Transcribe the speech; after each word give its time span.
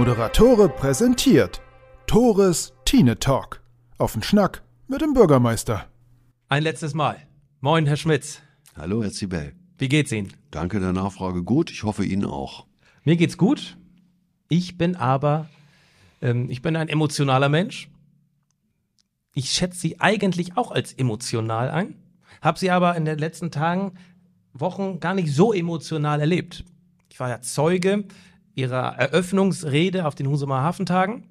Moderatore 0.00 0.70
präsentiert 0.70 1.60
Tores 2.06 2.72
Tine 2.86 3.18
Talk. 3.18 3.62
Auf 3.98 4.14
den 4.14 4.22
Schnack 4.22 4.62
mit 4.88 5.02
dem 5.02 5.12
Bürgermeister. 5.12 5.90
Ein 6.48 6.62
letztes 6.62 6.94
Mal. 6.94 7.18
Moin, 7.60 7.84
Herr 7.84 7.98
Schmitz. 7.98 8.40
Hallo, 8.74 9.02
Herr 9.02 9.12
Zibel. 9.12 9.52
Wie 9.76 9.90
geht's 9.90 10.10
Ihnen? 10.10 10.32
Danke 10.50 10.80
der 10.80 10.94
Nachfrage. 10.94 11.42
Gut, 11.42 11.70
ich 11.70 11.82
hoffe 11.82 12.02
Ihnen 12.02 12.24
auch. 12.24 12.64
Mir 13.04 13.16
geht's 13.16 13.36
gut. 13.36 13.76
Ich 14.48 14.78
bin 14.78 14.96
aber, 14.96 15.50
ähm, 16.22 16.48
ich 16.48 16.62
bin 16.62 16.76
ein 16.76 16.88
emotionaler 16.88 17.50
Mensch. 17.50 17.90
Ich 19.34 19.50
schätze 19.50 19.80
Sie 19.80 20.00
eigentlich 20.00 20.56
auch 20.56 20.70
als 20.70 20.94
emotional 20.94 21.68
ein, 21.68 21.94
habe 22.40 22.58
Sie 22.58 22.70
aber 22.70 22.96
in 22.96 23.04
den 23.04 23.18
letzten 23.18 23.50
Tagen, 23.50 23.92
Wochen 24.54 24.98
gar 24.98 25.12
nicht 25.12 25.30
so 25.30 25.52
emotional 25.52 26.20
erlebt. 26.20 26.64
Ich 27.10 27.20
war 27.20 27.28
ja 27.28 27.42
Zeuge 27.42 28.06
Ihrer 28.54 28.96
Eröffnungsrede 28.96 30.06
auf 30.06 30.14
den 30.14 30.28
Husumer 30.28 30.62
Hafentagen. 30.62 31.24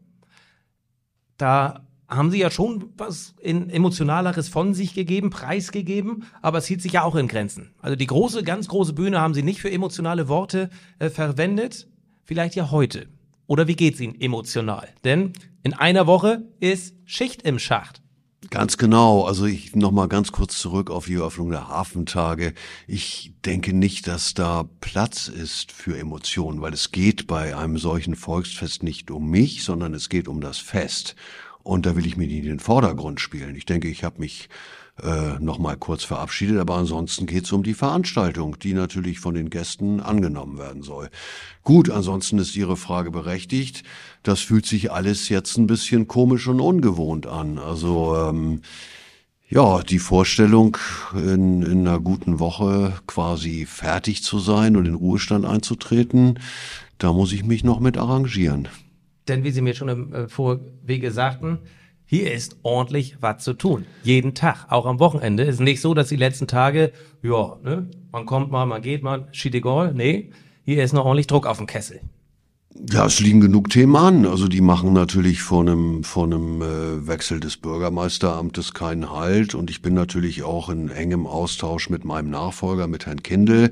Da 1.38 1.86
haben 2.08 2.32
Sie 2.32 2.40
ja 2.40 2.50
schon 2.50 2.92
was 2.98 3.36
in 3.40 3.70
emotionaleres 3.70 4.50
von 4.50 4.73
sich 4.73 4.94
gegeben, 4.94 5.30
preisgegeben, 5.30 6.23
aber 6.42 6.58
es 6.58 6.66
hielt 6.66 6.82
sich 6.82 6.94
ja 6.94 7.04
auch 7.04 7.16
in 7.16 7.28
Grenzen. 7.28 7.72
Also 7.82 7.95
die 7.95 8.08
große, 8.08 8.44
ganz 8.44 8.68
große 8.68 8.94
Bühne 8.94 9.22
haben 9.22 9.34
Sie 9.34 9.44
nicht 9.44 9.62
für 9.62 9.72
emotionale 9.72 10.28
Worte 10.28 10.70
äh, 10.98 11.09
verwendet, 11.09 11.88
vielleicht 12.23 12.55
ja 12.55 12.72
heute. 12.72 13.08
Oder 13.45 13.67
wie 13.67 13.76
geht's 13.76 14.00
Ihnen 14.00 14.20
emotional? 14.20 14.88
Denn 15.04 15.34
in 15.64 15.73
einer 15.73 16.08
Woche 16.08 16.44
ist 16.59 16.95
Schicht 17.06 17.44
im 17.44 17.59
Schacht. 17.59 18.02
Ganz 18.49 18.77
genau. 18.77 19.26
Also 19.26 19.45
ich 19.45 19.76
noch 19.76 19.91
mal 19.91 20.08
ganz 20.08 20.31
kurz 20.31 20.58
zurück 20.58 20.89
auf 20.89 21.05
die 21.05 21.16
Eröffnung 21.16 21.52
der 21.52 21.67
Hafentage. 21.67 22.53
Ich 22.88 23.34
denke 23.45 23.73
nicht, 23.73 24.08
dass 24.08 24.34
da 24.34 24.67
Platz 24.81 25.27
ist 25.27 25.72
für 25.72 25.98
Emotionen, 25.98 26.59
weil 26.62 26.73
es 26.73 26.91
geht 26.91 27.27
bei 27.27 27.55
einem 27.55 27.77
solchen 27.77 28.16
Volksfest 28.16 28.81
nicht 28.81 29.11
um 29.11 29.30
mich, 29.30 29.64
sondern 29.64 29.94
es 29.94 30.09
geht 30.09 30.27
um 30.27 30.42
das 30.42 30.58
Fest. 30.58 31.16
Und 31.61 31.86
da 31.86 31.95
will 31.95 32.08
ich 32.08 32.17
mir 32.17 32.25
nicht 32.25 32.39
in 32.39 32.45
den 32.45 32.59
Vordergrund 32.59 33.20
spielen. 33.20 33.55
Ich 33.55 33.66
denke, 33.66 33.88
ich 33.88 34.03
habe 34.03 34.20
mich 34.20 34.50
äh, 35.03 35.39
noch 35.39 35.59
mal 35.59 35.78
kurz 35.78 36.03
verabschiedet, 36.03 36.58
aber 36.58 36.75
ansonsten 36.75 37.25
geht 37.25 37.45
es 37.45 37.52
um 37.52 37.64
die 37.64 37.73
Veranstaltung, 37.73 38.58
die 38.59 38.73
natürlich 38.73 39.19
von 39.19 39.33
den 39.33 39.50
Gästen 39.50 40.00
angenommen 40.00 40.58
werden 40.58 40.81
soll. 40.81 41.09
Gut, 41.64 41.89
ansonsten 41.89 42.39
ist 42.39 42.55
Ihre 42.55 42.78
Frage 42.78 43.11
berechtigt. 43.11 43.83
Das 44.23 44.39
fühlt 44.42 44.66
sich 44.66 44.92
alles 44.92 45.30
jetzt 45.30 45.58
ein 45.58 45.67
bisschen 45.67 46.08
komisch 46.08 46.47
und 46.47 46.59
ungewohnt 46.59 47.27
an. 47.27 47.58
Also 47.58 48.16
ähm, 48.16 48.61
ja, 49.50 49.81
die 49.81 50.00
Vorstellung, 50.00 50.77
in, 51.14 51.64
in 51.64 51.88
einer 51.88 52.00
guten 52.00 52.39
Woche 52.39 52.94
quasi 53.08 53.66
fertig 53.66 54.23
zu 54.23 54.39
sein 54.39 54.77
und 54.77 54.86
in 54.86 54.94
Ruhestand 54.94 55.45
einzutreten, 55.45 56.39
da 57.00 57.14
muss 57.14 57.33
ich 57.33 57.44
mich 57.44 57.64
noch 57.64 57.80
mit 57.80 57.97
arrangieren. 57.97 58.67
Denn 59.27 59.44
wie 59.44 59.52
Sie 59.52 59.61
mir 59.61 59.73
schon 59.73 59.89
im 59.89 60.14
äh, 60.14 60.27
Vorwege 60.27 61.11
sagten, 61.11 61.59
hier 62.11 62.33
ist 62.33 62.57
ordentlich 62.63 63.17
was 63.21 63.43
zu 63.43 63.53
tun. 63.53 63.85
Jeden 64.02 64.33
Tag, 64.33 64.65
auch 64.69 64.88
am 64.88 64.99
Wochenende. 64.99 65.43
Ist 65.43 65.59
nicht 65.59 65.79
so, 65.79 65.93
dass 65.93 66.07
die 66.07 66.15
letzten 66.15 66.47
Tage, 66.47 66.91
ja, 67.21 67.57
ne, 67.63 67.88
man 68.11 68.25
kommt 68.25 68.49
mal, 68.49 68.65
man 68.65 68.81
geht 68.81 69.03
mal, 69.03 69.27
shit 69.31 69.53
egal. 69.53 69.93
Nee, 69.93 70.31
hier 70.65 70.83
ist 70.83 70.91
noch 70.91 71.05
ordentlich 71.05 71.27
Druck 71.27 71.45
auf 71.45 71.57
dem 71.57 71.67
Kessel. 71.67 72.02
Ja, 72.91 73.05
es 73.05 73.19
liegen 73.19 73.41
genug 73.41 73.69
Themen 73.69 73.95
an. 73.95 74.25
Also 74.25 74.47
die 74.47 74.61
machen 74.61 74.91
natürlich 74.91 75.43
vor 75.43 75.61
einem, 75.61 76.03
vor 76.03 76.23
einem 76.23 76.63
äh, 76.63 77.07
Wechsel 77.07 77.39
des 77.39 77.57
Bürgermeisteramtes 77.57 78.73
keinen 78.73 79.11
Halt. 79.11 79.53
Und 79.53 79.69
ich 79.69 79.83
bin 79.83 79.93
natürlich 79.93 80.41
auch 80.41 80.69
in 80.69 80.89
engem 80.89 81.27
Austausch 81.27 81.91
mit 81.91 82.05
meinem 82.05 82.31
Nachfolger, 82.31 82.87
mit 82.87 83.05
Herrn 83.05 83.21
Kindel 83.21 83.71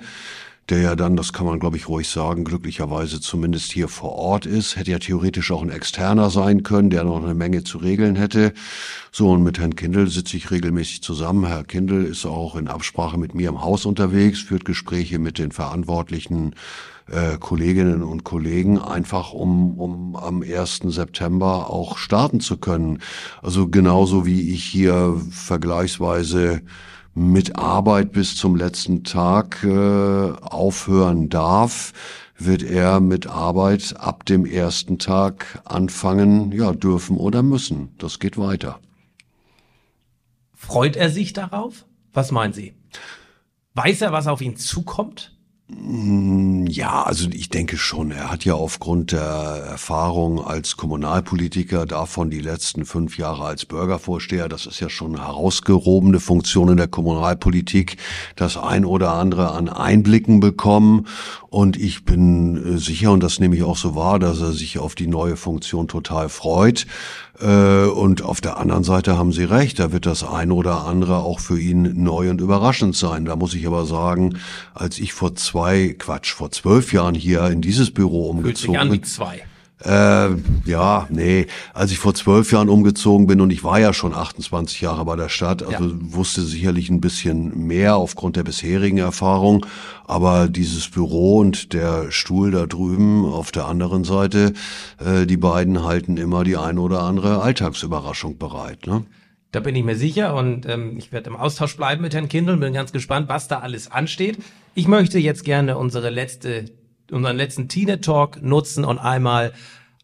der 0.70 0.80
ja 0.80 0.96
dann, 0.96 1.16
das 1.16 1.32
kann 1.32 1.46
man 1.46 1.60
glaube 1.60 1.78
ich 1.78 1.88
ruhig 1.88 2.10
sagen, 2.10 2.44
glücklicherweise 2.44 3.22
zumindest 3.22 3.72
hier 3.72 3.88
vor 3.88 4.14
Ort 4.14 4.46
ist. 4.46 4.76
Hätte 4.76 4.92
ja 4.92 5.00
theoretisch 5.00 5.52
auch 5.52 5.62
ein 5.62 5.70
Externer 5.70 6.30
sein 6.30 6.64
können, 6.64 6.90
der 6.90 7.04
noch 7.04 7.23
eine 7.23 7.33
Menge 7.33 7.64
zu 7.64 7.78
regeln 7.78 8.16
hätte. 8.16 8.54
So, 9.11 9.32
und 9.32 9.44
mit 9.44 9.60
Herrn 9.60 9.76
Kindl 9.76 10.08
sitze 10.10 10.36
ich 10.36 10.52
regelmäßig 10.52 11.02
zusammen. 11.02 11.45
Herr 11.45 11.64
Kindl 11.64 12.04
ist 12.04 12.26
auch 12.26 12.56
in 12.56 12.67
Absprache 12.67 13.17
mit 13.17 13.33
mir 13.33 13.50
im 13.50 13.61
Haus 13.61 13.86
unterwegs, 13.86 14.42
führt 14.42 14.66
Gespräche 14.66 15.20
mit 15.20 15.38
den 15.38 15.52
verantwortlichen 15.52 16.54
äh, 17.10 17.38
Kolleginnen 17.38 18.04
und 18.04 18.23
Kollegen, 18.26 18.80
einfach 18.80 19.32
um, 19.32 19.80
um 19.80 20.16
am 20.16 20.42
1. 20.42 20.82
September 20.88 21.70
auch 21.70 21.98
starten 21.98 22.42
zu 22.42 22.58
können. 22.58 23.00
Also 23.42 23.70
genauso 23.70 24.26
wie 24.26 24.54
ich 24.54 24.66
hier 24.66 25.16
vergleichsweise 25.32 26.61
mit 27.17 27.55
Arbeit 27.55 28.11
bis 28.11 28.36
zum 28.36 28.55
letzten 28.55 29.04
Tag 29.04 29.64
äh, 29.64 30.32
aufhören 30.39 31.30
darf, 31.30 31.92
wird 32.38 32.61
er 32.61 33.00
mit 33.00 33.26
Arbeit 33.26 33.95
ab 33.98 34.23
dem 34.26 34.45
ersten 34.45 35.00
Tag 35.00 35.64
anfangen, 35.66 36.52
ja, 36.52 36.73
dürfen 36.73 37.17
oder 37.17 37.42
müssen. 37.42 37.95
Das 37.98 38.20
geht 38.20 38.38
weiter. 38.38 38.80
Freut 40.54 40.95
er 40.95 41.10
sich 41.10 41.33
darauf? 41.33 41.88
Was 42.14 42.32
meinen 42.32 42.54
Sie? 42.54 42.76
Weiß 43.73 44.02
er, 44.02 44.11
was 44.11 44.27
auf 44.27 44.42
ihn 44.42 44.56
zukommt? 44.56 45.36
Mm, 45.70 46.66
ja, 46.67 47.04
also 47.04 47.28
ich 47.30 47.50
denke 47.50 47.76
schon. 47.76 48.11
Er 48.11 48.32
hat 48.32 48.45
ja 48.45 48.54
aufgrund 48.54 49.11
der 49.11 49.20
Erfahrung 49.22 50.45
als 50.45 50.78
Kommunalpolitiker, 50.78 51.86
davon 51.86 52.30
die 52.30 52.39
letzten 52.39 52.86
fünf 52.86 53.17
Jahre 53.17 53.44
als 53.44 53.66
Bürgervorsteher, 53.66 54.48
das 54.48 54.66
ist 54.66 54.80
ja 54.80 54.89
schon 54.89 55.16
eine 55.16 55.27
herausgerobene 55.27 56.22
Funktion 56.22 56.70
in 56.70 56.77
der 56.77 56.88
Kommunalpolitik, 56.88 57.98
das 58.38 58.56
ein 58.56 58.86
oder 58.86 59.14
andere 59.14 59.52
an 59.52 59.67
Einblicken 59.67 60.39
bekommen. 60.39 61.06
Und 61.50 61.76
ich 61.76 62.06
bin 62.06 62.76
äh, 62.76 62.77
sicher, 62.77 63.11
und 63.11 63.22
das 63.22 63.39
nehme 63.39 63.58
ich 63.58 63.64
auch 63.64 63.77
so 63.77 63.94
wahr, 63.94 64.20
dass 64.20 64.39
er 64.39 64.54
sich 64.54 64.80
auf 64.80 64.95
die 64.95 65.08
neue 65.08 65.36
Funktion 65.36 65.89
total 65.89 66.30
freut. 66.30 66.88
Äh, 67.39 67.86
und 67.86 68.23
auf 68.23 68.42
der 68.42 68.58
anderen 68.58 68.83
Seite 68.83 69.17
haben 69.17 69.31
Sie 69.31 69.43
recht, 69.43 69.80
da 69.80 69.92
wird 69.92 70.05
das 70.05 70.23
eine 70.23 70.53
oder 70.53 70.86
andere 70.86 71.17
auch 71.17 71.39
für 71.39 71.59
ihn 71.59 72.03
neu 72.03 72.30
und 72.30 72.42
überraschend 72.42 72.95
sein. 72.95 73.25
Da 73.25 73.36
muss 73.36 73.53
ich 73.53 73.67
aber 73.67 73.86
sagen, 73.86 74.37
als 74.73 74.98
ich 74.99 75.14
vor 75.14 75.36
zwei, 75.36 75.95
Quatsch, 75.97 76.33
vor 76.33 76.52
zwölf 76.52 76.93
Jahren 76.93 77.15
hier 77.15 77.45
in 77.47 77.61
dieses 77.61 77.92
Büro 77.92 78.30
umgezogen 78.30 78.89
bin. 78.89 79.03
zwei. 79.03 79.43
Äh, 79.83 80.30
ja, 80.65 81.08
nee. 81.10 81.45
Als 81.73 81.92
ich 81.92 81.99
vor 81.99 82.15
zwölf 82.15 82.52
Jahren 82.52 82.67
umgezogen 82.67 83.27
bin 83.27 83.42
und 83.42 83.52
ich 83.52 83.64
war 83.64 83.80
ja 83.80 83.93
schon 83.93 84.14
28 84.14 84.82
Jahre 84.82 85.05
bei 85.05 85.15
der 85.15 85.30
Stadt, 85.30 85.61
also 85.61 85.86
ja. 85.86 85.95
wusste 85.99 86.42
sicherlich 86.42 86.89
ein 86.89 86.99
bisschen 86.99 87.67
mehr 87.67 87.95
aufgrund 87.95 88.38
der 88.38 88.43
bisherigen 88.43 88.98
Erfahrung. 88.98 89.65
Aber 90.05 90.48
dieses 90.48 90.89
Büro 90.89 91.38
und 91.38 91.73
der 91.73 92.11
Stuhl 92.11 92.49
da 92.52 92.65
drüben 92.65 93.26
auf 93.26 93.52
der 93.52 93.65
anderen 93.65 94.04
Seite, 94.04 94.54
äh, 94.99 95.27
die 95.27 95.38
beiden 95.38 95.83
halten 95.83 96.17
immer 96.17 96.44
die 96.44 96.58
eine 96.58 96.82
oder 96.82 97.04
andere 97.04 97.42
Alltagsüberraschung 97.42 98.39
bereit. 98.39 98.88
Ne? 98.88 99.05
Da 99.52 99.59
bin 99.59 99.76
ich 99.76 99.83
mir 99.83 99.95
sicher 99.95 100.36
und 100.36 100.65
ähm, 100.67 100.98
ich 100.98 101.11
werde 101.11 101.30
im 101.30 101.36
Austausch 101.36 101.77
bleiben 101.77 102.02
mit 102.02 102.15
Herrn 102.15 102.30
Kindl, 102.30 102.58
bin 102.58 102.73
ganz 102.73 102.92
gespannt, 102.92 103.30
was 103.30 103.48
da 103.48 103.59
alles 103.59 103.92
ansteht. 103.92 104.39
Ich 104.73 104.88
möchte 104.88 105.20
jetzt 105.20 105.44
gerne 105.44 105.77
unsere 105.77 106.09
letzte 106.09 106.65
unseren 107.12 107.38
letzten 107.38 107.68
Teenage 107.68 108.02
Talk 108.02 108.42
nutzen 108.42 108.86
und 108.86 109.00
einmal 109.00 109.54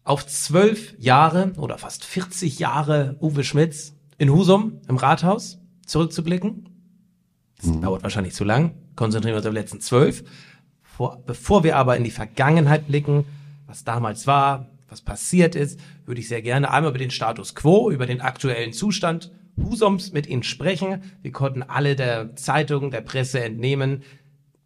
auf 0.04 0.26
zwölf 0.26 0.94
Jahre 0.98 1.52
oder 1.56 1.78
fast 1.78 2.04
40 2.04 2.58
Jahre 2.58 3.16
Uwe 3.20 3.44
Schmitz 3.44 3.94
in 4.18 4.30
Husum 4.30 4.80
im 4.88 4.96
Rathaus 4.96 5.58
zurückzublicken. 5.86 6.68
Das 7.56 7.66
mhm. 7.66 7.82
dauert 7.82 8.02
wahrscheinlich 8.02 8.34
zu 8.34 8.44
lang. 8.44 8.74
Konzentrieren 8.96 9.34
wir 9.34 9.38
uns 9.38 9.46
auf 9.46 9.52
die 9.52 9.58
letzten 9.58 9.80
zwölf. 9.80 10.24
Vor, 10.82 11.22
bevor 11.26 11.64
wir 11.64 11.76
aber 11.76 11.96
in 11.96 12.04
die 12.04 12.10
Vergangenheit 12.10 12.86
blicken, 12.86 13.24
was 13.66 13.84
damals 13.84 14.26
war, 14.26 14.68
was 14.88 15.00
passiert 15.00 15.56
ist, 15.56 15.80
würde 16.04 16.20
ich 16.20 16.28
sehr 16.28 16.42
gerne 16.42 16.70
einmal 16.70 16.90
über 16.90 16.98
den 16.98 17.10
Status 17.10 17.54
quo, 17.54 17.90
über 17.90 18.06
den 18.06 18.20
aktuellen 18.20 18.72
Zustand 18.72 19.32
Husums 19.56 20.12
mit 20.12 20.26
Ihnen 20.26 20.42
sprechen. 20.42 21.02
Wir 21.22 21.32
konnten 21.32 21.62
alle 21.62 21.96
der 21.96 22.36
Zeitung, 22.36 22.90
der 22.90 23.00
Presse 23.00 23.42
entnehmen, 23.42 24.02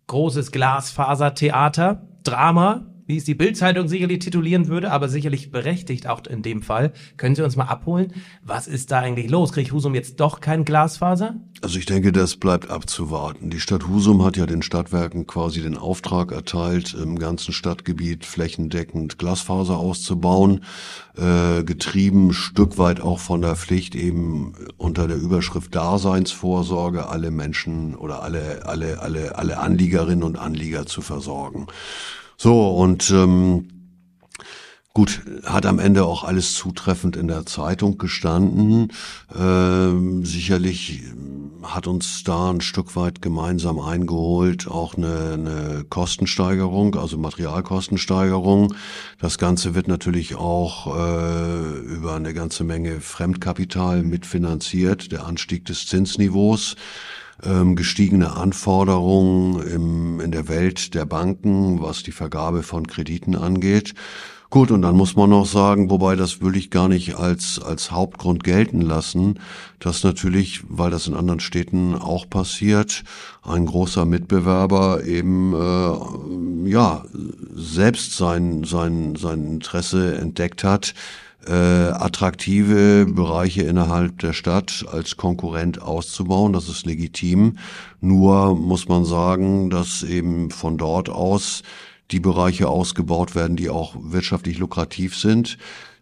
großes 0.07 0.53
Glasfasertheater, 0.53 2.08
Drama, 2.29 2.87
wie 3.09 3.17
es 3.17 3.25
die 3.25 3.35
Bildzeitung 3.35 3.89
sicherlich 3.89 4.19
titulieren 4.19 4.69
würde, 4.69 4.93
aber 4.93 5.09
sicherlich 5.09 5.51
berechtigt 5.51 6.07
auch 6.07 6.21
in 6.27 6.43
dem 6.43 6.61
Fall. 6.61 6.93
Können 7.17 7.35
Sie 7.35 7.43
uns 7.43 7.57
mal 7.57 7.65
abholen? 7.65 8.13
Was 8.43 8.69
ist 8.69 8.93
da 8.93 8.99
eigentlich 8.99 9.31
los? 9.31 9.53
Kriegt 9.53 9.73
Husum 9.73 9.95
jetzt 9.95 10.21
doch 10.21 10.41
kein 10.41 10.67
Glasfaser? 10.67 11.37
Also 11.63 11.79
ich 11.79 11.87
denke, 11.87 12.13
das 12.13 12.37
bleibt 12.37 12.69
abzuwarten. 12.69 13.49
Die 13.49 13.61
Stadt 13.61 13.89
Husum 13.89 14.23
hat 14.23 14.37
ja 14.37 14.45
den 14.45 14.61
Stadtwerken 14.61 15.27
quasi 15.27 15.63
den 15.63 15.79
Auftrag 15.79 16.33
erteilt, 16.33 16.93
im 16.93 17.19
ganzen 17.19 17.55
Stadtgebiet 17.55 18.27
flächendeckend 18.27 19.19
Glasfaser 19.19 19.79
auszubauen, 19.79 20.65
äh, 21.17 21.65
getrieben 21.65 22.35
Stück 22.35 22.77
weit 22.77 23.01
auch 23.01 23.21
von 23.21 23.41
der 23.41 23.57
Pflicht 23.57 23.95
eben 23.95 24.53
unter 24.77 25.09
der 25.09 25.17
Überschrift 25.17 25.75
Daseinsvorsorge 25.75 27.09
alle 27.09 27.31
Menschen 27.31 27.95
oder 27.95 28.23
alle 28.23 28.67
alle 28.67 29.01
alle 29.01 29.37
alle 29.37 29.59
Anliegerinnen 29.59 30.25
und 30.25 30.37
Anlieger 30.37 30.85
zu 30.85 31.01
versorgen. 31.01 31.69
So, 32.41 32.71
und 32.71 33.11
ähm, 33.11 33.69
Gut, 34.99 35.23
hat 35.45 35.65
am 35.65 35.79
Ende 35.79 36.05
auch 36.05 36.25
alles 36.25 36.55
zutreffend 36.55 37.15
in 37.15 37.29
der 37.29 37.47
Zeitung 37.47 37.99
gestanden. 37.99 38.91
Ähm, 39.33 40.25
sicherlich 40.25 41.05
hat 41.63 41.87
uns 41.87 42.25
da 42.25 42.51
ein 42.51 42.61
Stück 42.61 42.97
weit 42.97 43.23
gemeinsam 43.23 43.79
eingeholt, 43.79 44.67
auch 44.67 44.97
eine, 44.97 45.35
eine 45.35 45.85
Kostensteigerung, 45.89 46.97
also 46.97 47.17
Materialkostensteigerung. 47.17 48.75
Das 49.21 49.39
Ganze 49.39 49.77
wird 49.77 49.87
natürlich 49.87 50.35
auch 50.35 50.89
äh, 50.97 51.79
über 51.79 52.17
eine 52.17 52.35
ganze 52.35 52.65
Menge 52.65 53.01
Fremdkapital 53.01 54.03
mitfinanziert, 54.03 55.13
der 55.13 55.27
Anstieg 55.27 55.65
des 55.67 55.87
Zinsniveaus 55.87 56.75
ähm, 57.45 57.77
gestiegene 57.77 58.37
Anforderungen 58.37 59.63
im, 59.63 60.21
in 60.21 60.33
der 60.33 60.49
Welt 60.49 60.95
der 60.95 61.07
Banken, 61.07 61.81
was 61.81 62.03
die 62.03 62.13
Vergabe 62.13 62.63
von 62.63 62.87
Krediten 62.87 63.35
angeht. 63.37 63.95
Gut, 64.51 64.71
und 64.71 64.81
dann 64.81 64.97
muss 64.97 65.15
man 65.15 65.29
noch 65.29 65.45
sagen, 65.45 65.91
wobei 65.91 66.17
das 66.17 66.41
will 66.41 66.57
ich 66.57 66.71
gar 66.71 66.89
nicht 66.89 67.17
als, 67.17 67.61
als 67.61 67.91
Hauptgrund 67.91 68.45
gelten 68.45 68.81
lassen, 68.81 69.41
dass 69.79 70.05
natürlich, 70.05 70.63
weil 70.71 70.91
das 70.91 71.07
in 71.07 71.13
anderen 71.13 71.41
Städten 71.41 71.95
auch 71.95 72.31
passiert, 72.31 73.05
ein 73.43 73.67
großer 73.67 74.07
Mitbewerber 74.07 75.05
eben 75.05 75.53
äh, 75.53 76.71
ja 76.71 77.05
selbst 77.55 78.17
sein, 78.17 78.65
sein, 78.65 79.17
sein 79.17 79.45
Interesse 79.45 80.17
entdeckt 80.17 80.65
hat, 80.65 80.95
äh, 81.47 81.53
attraktive 81.53 83.07
Bereiche 83.07 83.63
innerhalb 83.63 84.19
der 84.19 84.33
Stadt 84.33 84.85
als 84.91 85.17
Konkurrent 85.17 85.81
auszubauen. 85.81 86.53
Das 86.53 86.69
ist 86.69 86.87
legitim. 86.87 87.59
Nur 88.01 88.55
muss 88.55 88.89
man 88.89 89.05
sagen, 89.05 89.71
dass 89.71 90.03
eben 90.03 90.51
von 90.51 90.77
dort 90.77 91.09
aus 91.09 91.63
die 92.11 92.21
Bereiche 92.21 92.69
ausgebaut 92.69 93.35
werden, 93.35 93.57
die 93.57 93.71
auch 93.71 93.95
wirtschaftlich 93.99 94.59
lukrativ 94.59 95.17
sind, 95.17 95.59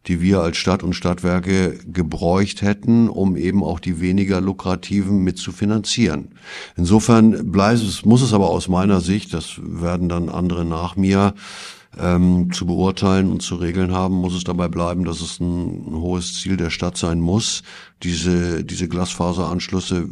die 0.07 0.21
wir 0.21 0.41
als 0.41 0.57
Stadt 0.57 0.83
und 0.83 0.95
Stadtwerke 0.95 1.79
gebräucht 1.85 2.63
hätten, 2.63 3.09
um 3.09 3.37
eben 3.37 3.65
auch 3.65 3.81
die 3.81 4.01
weniger 4.01 4.41
lukrativen 4.41 5.25
mit 5.25 5.39
zu 5.39 5.51
finanzieren. 5.51 6.29
Insofern 6.77 7.51
bleibt 7.51 7.83
es, 7.83 8.05
muss 8.05 8.23
es 8.23 8.33
aber 8.33 8.51
aus 8.51 8.69
meiner 8.69 9.01
Sicht, 9.01 9.35
das 9.35 9.59
werden 9.59 10.09
dann 10.09 10.29
andere 10.29 10.65
nach 10.65 10.97
mir, 10.97 11.35
ähm, 11.99 12.53
zu 12.53 12.67
beurteilen 12.67 13.31
und 13.31 13.43
zu 13.43 13.57
regeln 13.57 13.93
haben, 13.93 14.15
muss 14.15 14.35
es 14.35 14.45
dabei 14.45 14.69
bleiben, 14.69 15.05
dass 15.05 15.21
es 15.21 15.41
ein, 15.41 15.93
ein 15.93 15.97
hohes 15.97 16.41
Ziel 16.41 16.57
der 16.57 16.71
Stadt 16.71 16.97
sein 16.97 17.21
muss, 17.21 17.63
diese, 18.03 18.65
diese 18.65 18.89
Glasfaseranschlüsse 18.89 20.09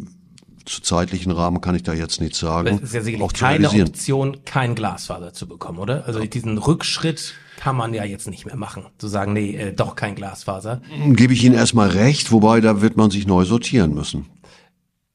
zu 0.65 0.81
zeitlichen 0.81 1.31
Rahmen 1.31 1.61
kann 1.61 1.75
ich 1.75 1.83
da 1.83 1.93
jetzt 1.93 2.21
nichts 2.21 2.39
sagen. 2.39 2.79
Das 2.79 2.89
ist 2.89 2.95
ja 2.95 3.03
sicherlich 3.03 3.33
keine 3.35 3.69
Option, 3.69 4.45
kein 4.45 4.75
Glasfaser 4.75 5.33
zu 5.33 5.47
bekommen, 5.47 5.79
oder? 5.79 6.07
Also 6.07 6.25
diesen 6.25 6.57
Rückschritt 6.57 7.35
kann 7.59 7.77
man 7.77 7.95
ja 7.95 8.05
jetzt 8.05 8.29
nicht 8.29 8.47
mehr 8.47 8.57
machen, 8.57 8.87
zu 8.99 9.09
sagen, 9.09 9.33
nee, 9.33 9.57
äh, 9.57 9.73
doch 9.73 9.95
kein 9.95 10.15
Glasfaser. 10.15 10.81
Gebe 11.11 11.33
ich 11.35 11.45
Ihnen 11.45 11.55
erstmal 11.55 11.91
recht, 11.91 12.33
wobei 12.33 12.61
da 12.61 12.81
wird 12.81 12.97
man 12.97 13.11
sich 13.11 13.27
neu 13.27 13.45
sortieren 13.45 13.95
müssen. 13.95 14.27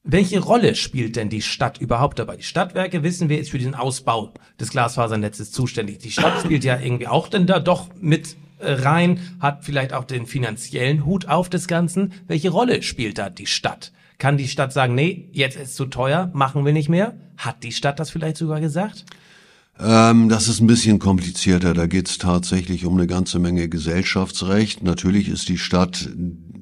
Welche 0.02 0.40
Rolle 0.40 0.76
spielt 0.76 1.16
denn 1.16 1.28
die 1.28 1.42
Stadt 1.42 1.78
überhaupt 1.78 2.18
dabei? 2.18 2.36
Die 2.36 2.42
Stadtwerke, 2.42 3.02
wissen 3.02 3.28
wir, 3.28 3.38
ist 3.38 3.50
für 3.50 3.58
den 3.58 3.74
Ausbau 3.74 4.32
des 4.58 4.70
Glasfasernetzes 4.70 5.52
zuständig. 5.52 5.98
Die 5.98 6.10
Stadt 6.10 6.40
spielt 6.44 6.64
ja 6.64 6.80
irgendwie 6.80 7.06
auch 7.06 7.28
denn 7.28 7.46
da 7.46 7.60
doch 7.60 7.88
mit 8.00 8.36
äh, 8.60 8.72
rein, 8.72 9.20
hat 9.40 9.64
vielleicht 9.64 9.92
auch 9.92 10.04
den 10.04 10.26
finanziellen 10.26 11.04
Hut 11.04 11.28
auf 11.28 11.50
des 11.50 11.68
Ganzen. 11.68 12.14
Welche 12.26 12.48
Rolle 12.48 12.82
spielt 12.82 13.18
da 13.18 13.28
die 13.28 13.46
Stadt? 13.46 13.92
Kann 14.16 14.38
die 14.38 14.48
Stadt 14.48 14.72
sagen, 14.72 14.94
nee, 14.94 15.28
jetzt 15.32 15.56
ist 15.56 15.76
zu 15.76 15.86
teuer, 15.86 16.30
machen 16.32 16.64
wir 16.64 16.72
nicht 16.72 16.88
mehr? 16.88 17.18
Hat 17.36 17.62
die 17.62 17.72
Stadt 17.72 18.00
das 18.00 18.10
vielleicht 18.10 18.38
sogar 18.38 18.60
gesagt? 18.60 19.04
Ähm, 19.78 20.30
das 20.30 20.48
ist 20.48 20.60
ein 20.60 20.66
bisschen 20.66 20.98
komplizierter. 20.98 21.74
Da 21.74 21.86
geht 21.86 22.08
es 22.08 22.18
tatsächlich 22.18 22.86
um 22.86 22.96
eine 22.96 23.06
ganze 23.06 23.38
Menge 23.38 23.68
Gesellschaftsrecht. 23.68 24.82
Natürlich 24.82 25.28
ist 25.28 25.48
die 25.48 25.58
Stadt 25.58 26.08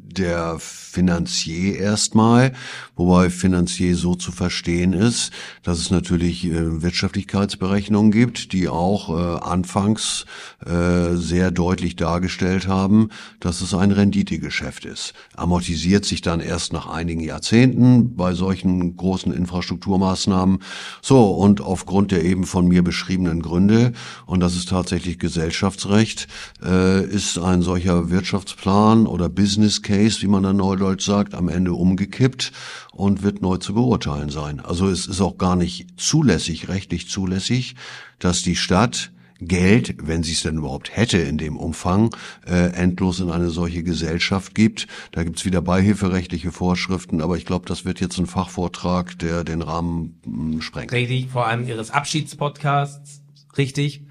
der 0.08 0.58
Finanzier 0.58 1.78
erstmal, 1.78 2.52
wobei 2.96 3.30
Finanzier 3.30 3.94
so 3.94 4.14
zu 4.14 4.32
verstehen 4.32 4.92
ist, 4.92 5.30
dass 5.62 5.78
es 5.78 5.90
natürlich 5.90 6.44
äh, 6.46 6.82
Wirtschaftlichkeitsberechnungen 6.82 8.10
gibt, 8.10 8.52
die 8.52 8.68
auch 8.68 9.10
äh, 9.10 9.40
anfangs 9.44 10.24
äh, 10.64 11.14
sehr 11.14 11.50
deutlich 11.50 11.96
dargestellt 11.96 12.66
haben, 12.66 13.10
dass 13.38 13.60
es 13.60 13.74
ein 13.74 13.92
Renditegeschäft 13.92 14.86
ist. 14.86 15.12
Amortisiert 15.36 16.04
sich 16.04 16.22
dann 16.22 16.40
erst 16.40 16.72
nach 16.72 16.88
einigen 16.88 17.20
Jahrzehnten 17.20 18.16
bei 18.16 18.34
solchen 18.34 18.96
großen 18.96 19.32
Infrastrukturmaßnahmen. 19.32 20.60
So, 21.02 21.30
und 21.30 21.60
aufgrund 21.60 22.10
der 22.10 22.24
eben 22.24 22.44
von 22.44 22.66
mir 22.66 22.82
beschriebenen 22.82 23.42
Gründe, 23.42 23.92
und 24.26 24.40
das 24.40 24.56
ist 24.56 24.70
tatsächlich 24.70 25.18
Gesellschaftsrecht, 25.18 26.28
äh, 26.64 27.04
ist 27.04 27.38
ein 27.38 27.62
solcher 27.62 28.10
Wirtschaftsplan 28.10 29.06
oder 29.06 29.28
Business 29.28 29.82
Case, 29.82 29.97
wie 29.98 30.28
man 30.28 30.42
dann 30.42 30.56
Neudeutsch 30.56 31.04
sagt, 31.04 31.34
am 31.34 31.48
Ende 31.48 31.72
umgekippt 31.72 32.52
und 32.92 33.22
wird 33.22 33.42
neu 33.42 33.56
zu 33.56 33.74
beurteilen 33.74 34.30
sein. 34.30 34.60
Also 34.60 34.88
es 34.88 35.06
ist 35.06 35.20
auch 35.20 35.38
gar 35.38 35.56
nicht 35.56 36.00
zulässig, 36.00 36.68
rechtlich 36.68 37.08
zulässig, 37.08 37.74
dass 38.18 38.42
die 38.42 38.56
Stadt 38.56 39.12
Geld, 39.40 39.94
wenn 40.02 40.24
sie 40.24 40.32
es 40.32 40.42
denn 40.42 40.56
überhaupt 40.56 40.96
hätte 40.96 41.18
in 41.18 41.38
dem 41.38 41.56
Umfang, 41.56 42.14
äh, 42.46 42.72
endlos 42.72 43.20
in 43.20 43.30
eine 43.30 43.50
solche 43.50 43.84
Gesellschaft 43.84 44.54
gibt. 44.54 44.88
Da 45.12 45.22
gibt's 45.22 45.44
wieder 45.44 45.62
beihilferechtliche 45.62 46.50
Vorschriften, 46.50 47.20
aber 47.20 47.36
ich 47.36 47.46
glaube, 47.46 47.66
das 47.66 47.84
wird 47.84 48.00
jetzt 48.00 48.18
ein 48.18 48.26
Fachvortrag, 48.26 49.16
der 49.20 49.44
den 49.44 49.62
Rahmen 49.62 50.20
mh, 50.24 50.52
hm, 50.54 50.60
sprengt. 50.60 50.92
Richtig, 50.92 51.28
vor 51.28 51.46
allem 51.46 51.68
Ihres 51.68 51.92
Abschiedspodcasts, 51.92 53.22
richtig. 53.56 54.02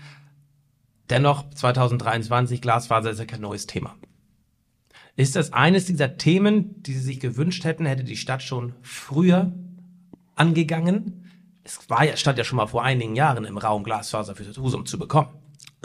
Dennoch, 1.10 1.50
2023, 1.50 2.62
Glasfaser 2.62 3.12
ist 3.12 3.20
ja 3.20 3.26
kein 3.26 3.42
neues 3.42 3.66
Thema. 3.66 3.96
Ist 5.18 5.36
das 5.36 5.52
eines 5.52 5.86
dieser 5.86 6.18
Themen, 6.18 6.82
die 6.84 6.94
Sie 6.94 7.00
sich 7.02 7.20
gewünscht 7.20 7.66
hätten, 7.66 7.88
hätte 7.88 8.04
die 8.04 8.16
Stadt 8.16 8.44
schon 8.44 8.74
früher 8.84 9.52
angegangen? 10.36 11.26
Es 11.64 11.80
war 11.90 12.06
ja, 12.06 12.16
stand 12.16 12.38
ja 12.38 12.44
schon 12.44 12.58
mal 12.58 12.68
vor 12.68 12.84
einigen 12.84 13.16
Jahren 13.16 13.44
im 13.44 13.58
Raum, 13.58 13.84
Glasfaser 13.84 14.36
für 14.36 14.44
das 14.44 14.58
Husum 14.60 14.86
zu 14.86 15.00
bekommen. 15.00 15.30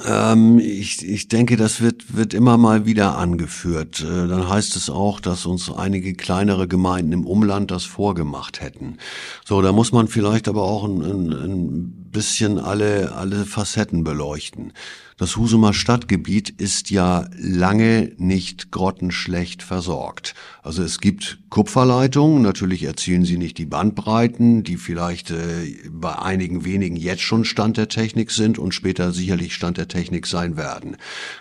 Ähm, 0.07 0.59
ich, 0.59 1.07
ich 1.07 1.29
denke, 1.29 1.57
das 1.57 1.81
wird, 1.81 2.15
wird 2.15 2.35
immer 2.35 2.59
mal 2.59 2.85
wieder 2.85 3.17
angeführt. 3.17 4.01
Äh, 4.01 4.29
dann 4.29 4.51
heißt 4.51 4.77
es 4.77 4.91
auch, 4.91 5.19
dass 5.19 5.47
uns 5.47 5.71
einige 5.71 6.13
kleinere 6.13 6.69
Gemeinden 6.69 7.13
im 7.13 7.27
Umland 7.27 7.71
das 7.71 7.85
vorgemacht 7.85 8.61
hätten. 8.61 8.99
So, 9.47 9.63
da 9.63 9.73
muss 9.73 9.93
man 9.93 10.09
vielleicht 10.09 10.47
aber 10.47 10.63
auch 10.63 10.85
ein, 10.85 11.01
ein, 11.01 11.33
ein 11.33 12.02
bisschen 12.13 12.59
alle, 12.59 13.13
alle 13.13 13.45
Facetten 13.45 14.05
beleuchten. 14.05 14.73
Das 15.23 15.37
Husumer 15.37 15.73
Stadtgebiet 15.73 16.49
ist 16.49 16.91
ja 16.91 17.29
lange 17.39 18.13
nicht 18.17 18.73
grottenschlecht 18.73 19.63
versorgt. 19.63 20.35
Also 20.65 20.83
es 20.83 21.01
gibt 21.01 21.39
Kupferleitungen, 21.49 22.43
natürlich 22.43 22.83
erzielen 22.83 23.25
sie 23.25 23.37
nicht 23.37 23.59
die 23.59 23.67
Bandbreiten, 23.67 24.65
die 24.65 24.77
vielleicht 24.77 25.31
äh, 25.31 25.77
bei 25.91 26.19
einigen 26.19 26.65
wenigen 26.65 26.97
jetzt 26.97 27.23
schon 27.23 27.45
Stand 27.45 27.77
der 27.77 27.89
Technik 27.89 28.31
sind 28.31 28.59
und 28.59 28.73
später 28.73 29.13
sicherlich 29.13 29.55
Stand 29.55 29.77
der 29.77 29.87
Technik 29.87 30.27
sein 30.27 30.57
werden. 30.57 30.97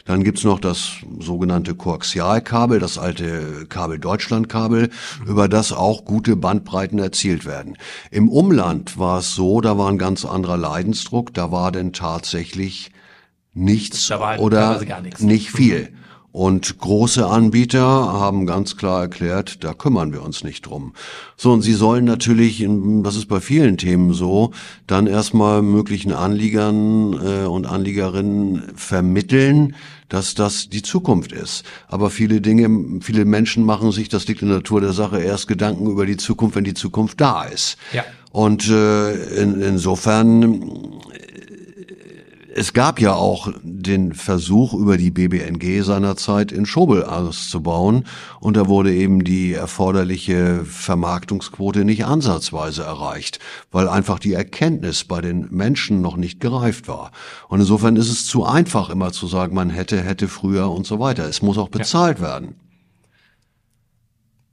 Dann 0.05 0.23
gibt's 0.23 0.43
noch 0.43 0.59
das 0.59 0.97
sogenannte 1.19 1.73
Koaxialkabel, 1.73 2.79
das 2.79 2.97
alte 2.97 3.65
Kabel 3.67 3.99
Deutschlandkabel, 3.99 4.89
über 5.25 5.47
das 5.47 5.71
auch 5.71 6.05
gute 6.05 6.35
Bandbreiten 6.35 6.99
erzielt 6.99 7.45
werden. 7.45 7.77
Im 8.11 8.27
Umland 8.27 8.99
war 8.99 9.19
es 9.19 9.33
so, 9.33 9.61
da 9.61 9.77
war 9.77 9.89
ein 9.89 9.97
ganz 9.97 10.23
anderer 10.25 10.57
Leidensdruck, 10.61 11.33
da 11.33 11.51
war 11.51 11.71
denn 11.71 11.91
tatsächlich 11.91 12.91
nichts 13.53 14.09
halt 14.09 14.39
oder 14.39 14.81
nicht 15.19 15.51
viel. 15.51 15.93
Und 16.33 16.77
große 16.77 17.27
Anbieter 17.27 17.81
haben 17.81 18.45
ganz 18.45 18.77
klar 18.77 19.01
erklärt, 19.01 19.65
da 19.65 19.73
kümmern 19.73 20.13
wir 20.13 20.23
uns 20.23 20.45
nicht 20.45 20.61
drum. 20.61 20.93
So, 21.35 21.51
und 21.51 21.61
sie 21.61 21.73
sollen 21.73 22.05
natürlich, 22.05 22.65
das 23.03 23.17
ist 23.17 23.27
bei 23.27 23.41
vielen 23.41 23.75
Themen 23.75 24.13
so, 24.13 24.51
dann 24.87 25.07
erstmal 25.07 25.61
möglichen 25.61 26.13
Anliegern 26.13 27.13
äh, 27.13 27.45
und 27.45 27.65
Anliegerinnen 27.65 28.63
vermitteln, 28.75 29.75
dass 30.11 30.35
das 30.35 30.67
die 30.67 30.81
Zukunft 30.81 31.31
ist. 31.31 31.63
Aber 31.87 32.09
viele 32.09 32.41
Dinge, 32.41 32.99
viele 33.01 33.23
Menschen 33.23 33.65
machen 33.65 33.93
sich, 33.93 34.09
das 34.09 34.27
liegt 34.27 34.41
in 34.41 34.49
der 34.49 34.57
Natur 34.57 34.81
der 34.81 34.91
Sache, 34.91 35.21
erst 35.21 35.47
Gedanken 35.47 35.89
über 35.89 36.05
die 36.05 36.17
Zukunft, 36.17 36.57
wenn 36.57 36.65
die 36.65 36.73
Zukunft 36.73 37.21
da 37.21 37.45
ist. 37.45 37.77
Ja. 37.93 38.03
Und 38.31 38.69
äh, 38.69 39.13
in, 39.41 39.61
insofern 39.61 40.99
es 42.53 42.73
gab 42.73 42.99
ja 42.99 43.13
auch 43.13 43.53
den 43.63 44.13
Versuch, 44.13 44.73
über 44.73 44.97
die 44.97 45.11
BBNG 45.11 45.83
seinerzeit 45.83 46.51
in 46.51 46.65
Schobel 46.65 47.03
auszubauen, 47.03 48.05
und 48.39 48.57
da 48.57 48.67
wurde 48.67 48.93
eben 48.93 49.23
die 49.23 49.53
erforderliche 49.53 50.65
Vermarktungsquote 50.65 51.85
nicht 51.85 52.05
ansatzweise 52.05 52.83
erreicht, 52.83 53.39
weil 53.71 53.87
einfach 53.87 54.19
die 54.19 54.33
Erkenntnis 54.33 55.05
bei 55.05 55.21
den 55.21 55.47
Menschen 55.51 56.01
noch 56.01 56.17
nicht 56.17 56.39
gereift 56.39 56.87
war. 56.87 57.11
Und 57.47 57.61
insofern 57.61 57.95
ist 57.95 58.09
es 58.09 58.25
zu 58.25 58.45
einfach, 58.45 58.89
immer 58.89 59.11
zu 59.11 59.27
sagen, 59.27 59.55
man 59.55 59.69
hätte, 59.69 60.01
hätte 60.01 60.27
früher 60.27 60.71
und 60.71 60.85
so 60.85 60.99
weiter. 60.99 61.25
Es 61.25 61.41
muss 61.41 61.57
auch 61.57 61.69
bezahlt 61.69 62.19
ja. 62.19 62.25
werden. 62.25 62.55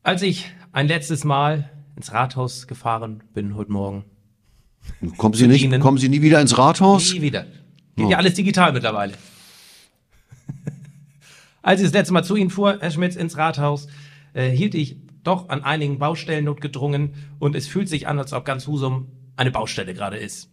Als 0.03 0.23
ich 0.23 0.53
ein 0.73 0.87
letztes 0.87 1.25
Mal 1.25 1.71
ins 1.97 2.13
Rathaus 2.13 2.67
gefahren 2.67 3.25
bin 3.35 3.57
heute 3.57 3.73
Morgen. 3.73 4.05
Kommen 5.17 5.35
Sie 5.35 5.49
nicht, 5.49 5.81
kommen 5.81 5.99
Sie 5.99 6.09
nie 6.09 6.23
wieder 6.23 6.41
ins 6.41 6.57
Rathaus? 6.57 7.13
Nie 7.13 7.23
wieder. 7.23 7.45
Geht 7.99 8.07
oh. 8.07 8.11
ja 8.11 8.17
alles 8.19 8.35
digital 8.35 8.73
mittlerweile. 8.73 9.15
Als 11.63 11.81
ich 11.81 11.87
das 11.89 11.93
letzte 11.93 12.13
Mal 12.13 12.23
zu 12.23 12.37
Ihnen 12.37 12.49
fuhr, 12.49 12.79
Herr 12.81 12.93
Schmitz, 12.93 13.17
ins 13.17 13.37
Rathaus, 13.37 13.89
äh, 14.35 14.49
hielt 14.51 14.77
ich 14.77 14.99
doch 15.25 15.49
an 15.49 15.65
einigen 15.65 15.99
Baustellen 15.99 16.45
notgedrungen 16.45 17.15
und 17.41 17.57
es 17.57 17.67
fühlt 17.67 17.89
sich 17.89 18.07
an, 18.07 18.21
als 18.21 18.33
ob 18.33 18.45
ganz 18.45 18.69
Husum 18.69 19.09
eine 19.35 19.51
Baustelle 19.51 19.95
gerade 19.95 20.17
ist. 20.17 20.49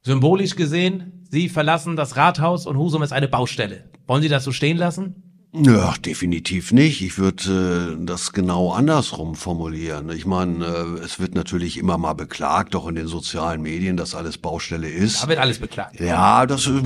Symbolisch 0.00 0.56
gesehen, 0.56 1.26
Sie 1.30 1.50
verlassen 1.50 1.96
das 1.96 2.16
Rathaus 2.16 2.66
und 2.66 2.78
Husum 2.78 3.02
ist 3.02 3.12
eine 3.12 3.28
Baustelle. 3.28 3.90
Wollen 4.06 4.22
Sie 4.22 4.30
das 4.30 4.44
so 4.44 4.50
stehen 4.50 4.78
lassen? 4.78 5.29
Ja, 5.52 5.94
definitiv 6.04 6.70
nicht. 6.70 7.02
Ich 7.02 7.18
würde 7.18 7.96
äh, 8.00 8.04
das 8.04 8.32
genau 8.32 8.70
andersrum 8.70 9.34
formulieren. 9.34 10.08
Ich 10.10 10.24
meine, 10.24 10.64
äh, 10.64 11.04
es 11.04 11.18
wird 11.18 11.34
natürlich 11.34 11.76
immer 11.76 11.98
mal 11.98 12.12
beklagt, 12.12 12.76
auch 12.76 12.86
in 12.86 12.94
den 12.94 13.08
sozialen 13.08 13.60
Medien, 13.60 13.96
dass 13.96 14.14
alles 14.14 14.38
Baustelle 14.38 14.88
ist. 14.88 15.24
Da 15.24 15.28
wird 15.28 15.40
alles 15.40 15.58
beklagt. 15.58 15.98
Ja, 15.98 16.46
das 16.46 16.68
äh, 16.68 16.82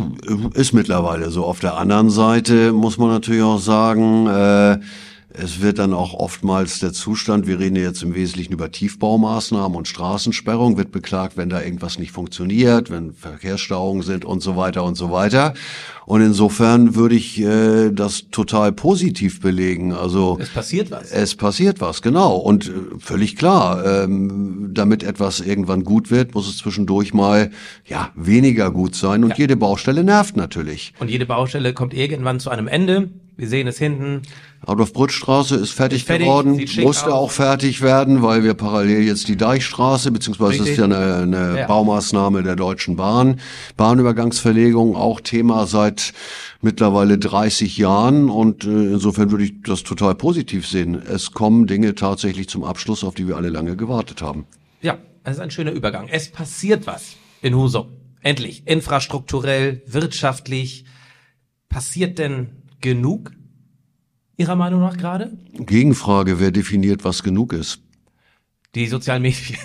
ist 0.55 0.73
mittlerweile 0.73 1.31
so. 1.31 1.45
Auf 1.45 1.61
der 1.61 1.77
anderen 1.77 2.09
Seite 2.09 2.73
muss 2.73 2.97
man 2.97 3.11
natürlich 3.11 3.43
auch 3.43 3.59
sagen, 3.59 4.29
äh, 4.29 4.79
es 5.37 5.61
wird 5.61 5.81
dann 5.81 5.93
auch 5.93 6.15
oftmals 6.15 6.79
der 6.79 6.93
Zustand, 6.93 7.49
wir 7.49 7.59
reden 7.59 7.75
jetzt 7.75 8.03
im 8.05 8.15
Wesentlichen 8.15 8.53
über 8.53 8.71
Tiefbaumaßnahmen 8.71 9.77
und 9.77 9.89
Straßensperrung, 9.89 10.77
wird 10.77 10.93
beklagt, 10.93 11.37
wenn 11.37 11.49
da 11.49 11.61
irgendwas 11.61 11.99
nicht 11.99 12.13
funktioniert, 12.13 12.89
wenn 12.89 13.13
Verkehrsstauungen 13.13 14.05
sind 14.05 14.25
und 14.25 14.43
so 14.45 14.57
weiter 14.57 14.85
und 14.85 14.95
so 14.95 15.11
weiter. 15.11 15.55
Und 16.07 16.21
insofern 16.23 16.95
würde 16.95 17.17
ich 17.17 17.41
äh, 17.41 17.91
das 17.91 18.29
total 18.31 18.71
positiv 18.73 19.41
belegen. 19.41 19.93
Also 19.93 20.39
Es 20.41 20.51
passiert 20.51 20.91
was. 20.93 21.11
es 21.11 21.35
passiert 21.35 21.81
was, 21.81 22.01
genau. 22.01 22.37
Und 22.37 22.69
äh, 22.69 22.73
völlig 22.99 23.35
klar, 23.35 23.85
ähm, 24.05 24.71
damit 24.73 25.03
etwas 25.03 25.41
irgendwann 25.41 25.83
gut 25.83 26.13
wird, 26.13 26.35
muss 26.35 26.49
es 26.49 26.59
zwischendurch 26.59 27.13
mal 27.13 27.51
ja 27.87 28.11
weniger 28.15 28.71
gut 28.71 28.95
sein. 28.95 29.25
Und 29.25 29.31
Ja. 29.31 29.37
jede 29.39 29.57
Baustelle 29.57 30.05
nervt 30.05 30.37
natürlich. 30.37 30.93
Und 31.01 31.11
jede 31.11 31.27
Baustelle 31.27 31.73
kommt 31.75 31.93
irgendwann 31.93 32.39
zu 32.39 32.51
einem 32.51 32.69
Ende. 32.69 33.11
Wir 33.37 33.49
sehen 33.49 33.67
es 33.67 33.79
hinten. 33.79 34.23
Adolf-Brütt-Straße 34.65 35.57
ist 35.57 35.73
fertig, 35.73 35.99
Ist 36.03 36.07
fertig, 36.07 36.27
geworden, 36.27 36.65
musste 36.83 37.07
aus. 37.07 37.13
auch 37.13 37.31
fertig 37.33 37.83
werden, 37.83 38.23
weil 38.23 38.45
wir 38.45 38.55
parallel 38.55 39.03
jetzt 39.03 39.27
die 39.29 39.37
Deichstraße, 39.37 40.11
beziehungsweise 40.13 40.59
das 40.59 40.69
ist 40.69 40.77
ja 40.79 40.85
Richtig. 40.85 41.03
eine, 41.03 41.39
eine 41.49 41.59
Ja. 41.61 41.67
Baumaßnahme 41.67 42.43
der 42.45 42.55
Deutschen 42.55 42.95
Bahn, 42.97 43.41
Bahnübergangsverlegung, 43.77 44.95
auch 44.97 45.21
Thema 45.21 45.67
seit 45.67 46.13
mittlerweile 46.63 47.19
30 47.19 47.77
Jahren 47.77 48.31
und 48.31 48.65
äh, 48.65 48.69
insofern 48.69 49.31
würde 49.31 49.45
ich 49.45 49.63
das 49.63 49.83
total 49.83 50.15
positiv 50.15 50.67
sehen. 50.67 50.95
Es 50.95 51.33
kommen 51.33 51.67
Dinge 51.67 51.95
tatsächlich 51.95 52.49
zum 52.49 52.63
Abschluss, 52.65 53.03
auf 53.05 53.15
die 53.15 53.27
wir 53.29 53.37
alle 53.37 53.49
lange 53.51 53.77
gewartet 53.77 54.23
haben. 54.23 54.47
Ja, 54.81 54.99
das 55.25 55.37
ist 55.37 55.41
ein 55.43 55.51
schöner 55.51 55.73
Übergang. 55.73 56.09
Es 56.09 56.31
passiert 56.31 56.87
was 56.87 57.17
in 57.43 57.55
Husum. 57.57 57.87
Endlich. 58.23 58.63
Infrastrukturell, 58.67 59.83
wirtschaftlich. 59.87 60.85
Passiert 61.69 62.19
denn 62.19 62.49
genug? 62.85 63.33
Ihrer 64.37 64.57
Meinung 64.57 64.81
nach 64.81 64.97
gerade? 64.97 65.37
Gegenfrage, 65.53 66.39
wer 66.39 66.51
definiert, 66.51 67.03
was 67.03 67.23
genug 67.23 67.53
ist? 67.53 67.81
Die 68.75 68.87
sozialen 68.87 69.23
Medien. 69.23 69.59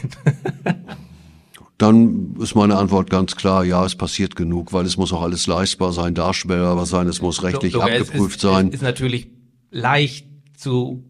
Dann 1.78 2.36
ist 2.40 2.56
meine 2.56 2.78
Antwort 2.78 3.10
ganz 3.10 3.36
klar, 3.36 3.64
ja, 3.64 3.86
es 3.86 3.96
passiert 3.96 4.36
genug, 4.36 4.74
weil 4.74 4.86
es 4.86 4.98
muss 4.98 5.14
auch 5.14 5.22
alles 5.22 5.48
leistbar 5.48 5.94
sein, 5.94 6.14
darstellbar 6.14 6.86
sein, 6.86 7.08
es 7.08 7.22
muss 7.22 7.44
rechtlich 7.44 7.74
Logo, 7.74 7.88
es 7.88 8.02
abgeprüft 8.02 8.36
ist, 8.36 8.42
sein. 8.42 8.68
Es 8.68 8.76
ist 8.76 8.82
natürlich 8.82 9.30
leicht 9.72 10.28
zu, 10.58 11.04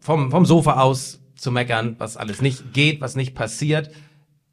vom, 0.00 0.30
vom 0.30 0.46
Sofa 0.46 0.80
aus 0.80 1.20
zu 1.36 1.50
meckern, 1.50 1.96
was 1.98 2.16
alles 2.16 2.40
nicht 2.40 2.72
geht, 2.72 3.00
was 3.00 3.14
nicht 3.14 3.34
passiert. 3.34 3.90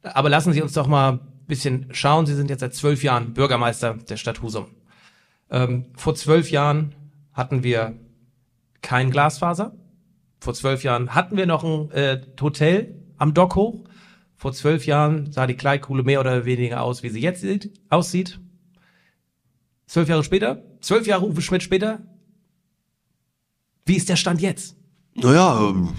Aber 0.02 0.28
lassen 0.28 0.52
Sie 0.52 0.62
uns 0.62 0.72
doch 0.72 0.86
mal 0.86 1.12
ein 1.12 1.20
bisschen 1.46 1.86
schauen. 1.92 2.26
Sie 2.26 2.34
sind 2.34 2.50
jetzt 2.50 2.60
seit 2.60 2.74
zwölf 2.74 3.02
Jahren 3.02 3.32
Bürgermeister 3.32 3.94
der 3.94 4.16
Stadt 4.18 4.42
Husum. 4.42 4.66
Ähm, 5.50 5.86
vor 5.94 6.14
zwölf 6.14 6.50
Jahren 6.50 6.94
hatten 7.32 7.62
wir 7.62 7.98
kein 8.82 9.10
Glasfaser. 9.10 9.76
Vor 10.40 10.54
zwölf 10.54 10.82
Jahren 10.82 11.14
hatten 11.14 11.36
wir 11.36 11.46
noch 11.46 11.64
ein 11.64 11.90
äh, 11.90 12.20
Hotel 12.40 12.94
am 13.16 13.34
Dock 13.34 13.54
hoch. 13.54 13.84
Vor 14.36 14.52
zwölf 14.52 14.86
Jahren 14.86 15.32
sah 15.32 15.46
die 15.46 15.54
Kleidkuhle 15.54 16.02
mehr 16.02 16.20
oder 16.20 16.44
weniger 16.44 16.82
aus, 16.82 17.02
wie 17.02 17.08
sie 17.08 17.20
jetzt 17.20 17.40
sieht, 17.40 17.72
aussieht. 17.88 18.40
Zwölf 19.86 20.08
Jahre 20.08 20.24
später, 20.24 20.62
zwölf 20.80 21.06
Jahre 21.06 21.26
Uwe 21.26 21.40
Schmidt 21.40 21.62
später, 21.62 22.00
wie 23.86 23.96
ist 23.96 24.08
der 24.08 24.16
Stand 24.16 24.40
jetzt? 24.40 24.76
Naja, 25.14 25.60
ähm, 25.60 25.90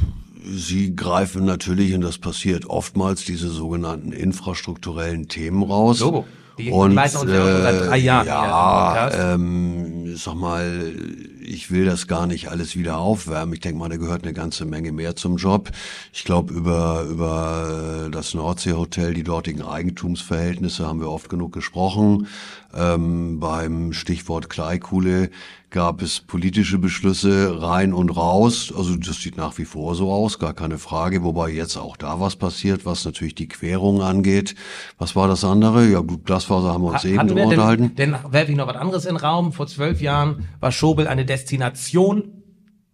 Sie 0.48 0.96
greifen 0.96 1.46
natürlich, 1.46 1.94
und 1.96 2.02
das 2.02 2.20
passiert 2.20 2.68
oftmals, 2.68 3.26
diese 3.26 3.50
sogenannten 3.50 4.12
infrastrukturellen 4.12 5.28
Themen 5.28 5.64
raus. 5.64 6.02
Logo. 6.02 6.26
Die 6.58 6.72
und, 6.72 6.94
leiten 6.94 7.18
uns 7.18 7.32
ja 7.32 7.38
schon 7.38 7.62
seit 7.62 7.82
drei 7.82 7.98
Jahren 7.98 8.24
hier 8.24 8.34
im 8.34 8.40
Ja, 8.40 9.34
ähm, 9.34 10.06
ich 10.16 10.24
sag 10.24 10.36
mal, 10.36 10.94
ich 11.42 11.72
will 11.72 11.86
das 11.86 12.08
gar 12.08 12.28
nicht 12.28 12.50
alles 12.50 12.76
wieder 12.76 12.98
aufwärmen. 12.98 13.54
Ich 13.54 13.60
denke 13.60 13.78
mal, 13.78 13.90
da 13.90 13.98
gehört 13.98 14.24
eine 14.24 14.34
ganze 14.34 14.66
Menge 14.66 14.92
mehr 14.92 15.16
zum 15.16 15.38
Job. 15.38 15.72
Ich 16.14 16.24
glaube, 16.24 16.54
über, 16.54 17.04
über 17.04 18.10
das 18.12 18.34
Nordseehotel, 18.34 19.14
die 19.14 19.24
dortigen 19.24 19.62
Eigentumsverhältnisse 19.62 20.88
haben 20.88 21.02
wir 21.02 21.10
oft 21.10 21.30
genug 21.30 21.52
gesprochen. 21.52 22.28
Ähm, 22.76 23.40
beim 23.40 23.94
Stichwort 23.94 24.50
Kleikuhle 24.50 25.30
gab 25.70 26.02
es 26.02 26.20
politische 26.20 26.78
Beschlüsse 26.78 27.62
rein 27.62 27.94
und 27.94 28.10
raus. 28.10 28.74
Also 28.76 28.96
das 28.98 29.22
sieht 29.22 29.38
nach 29.38 29.58
wie 29.58 29.66
vor 29.66 29.96
so 29.96 30.12
aus, 30.12 30.40
gar 30.40 30.54
keine 30.54 30.78
Frage. 30.78 31.24
Wobei 31.24 31.50
jetzt 31.50 31.78
auch 31.78 31.96
da 31.96 32.20
was 32.20 32.36
passiert, 32.36 32.86
was 32.86 33.06
natürlich 33.06 33.36
die 33.36 33.48
Querung 33.48 34.02
angeht. 34.02 34.56
Was 34.98 35.16
war 35.16 35.28
das 35.28 35.44
andere? 35.44 35.88
Ja, 35.88 36.00
gut, 36.00 36.26
Glasfaser 36.26 36.74
haben 36.74 36.84
wir 36.84 36.92
uns 36.92 37.06
eben 37.06 37.18
Hatten 37.18 37.30
drüber 37.30 37.44
unterhalten. 37.44 37.96
denn, 37.96 38.12
denn 38.12 38.32
werfe 38.32 38.52
ich 38.52 38.58
noch 38.58 38.68
was 38.68 38.76
anderes 38.76 39.06
in 39.06 39.16
den 39.16 39.24
Raum. 39.24 39.54
Vor 39.54 39.68
zwölf 39.68 40.02
Jahren 40.02 40.50
war 40.60 40.72
Schobel 40.72 41.08
eine 41.08 41.26
Destination, 41.26 42.44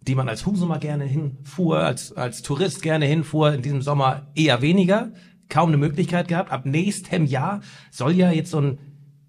die 0.00 0.14
man 0.14 0.28
als 0.28 0.46
Husumer 0.46 0.78
gerne 0.78 1.04
hinfuhr, 1.04 1.78
als, 1.78 2.12
als 2.16 2.42
Tourist 2.42 2.82
gerne 2.82 3.06
hinfuhr. 3.06 3.52
In 3.52 3.62
diesem 3.62 3.82
Sommer 3.82 4.28
eher 4.34 4.62
weniger. 4.62 5.12
Kaum 5.48 5.68
eine 5.68 5.76
Möglichkeit 5.76 6.28
gehabt. 6.28 6.50
Ab 6.50 6.66
nächstem 6.66 7.26
Jahr 7.26 7.60
soll 7.90 8.12
ja 8.12 8.30
jetzt 8.30 8.50
so 8.50 8.60
ein 8.60 8.78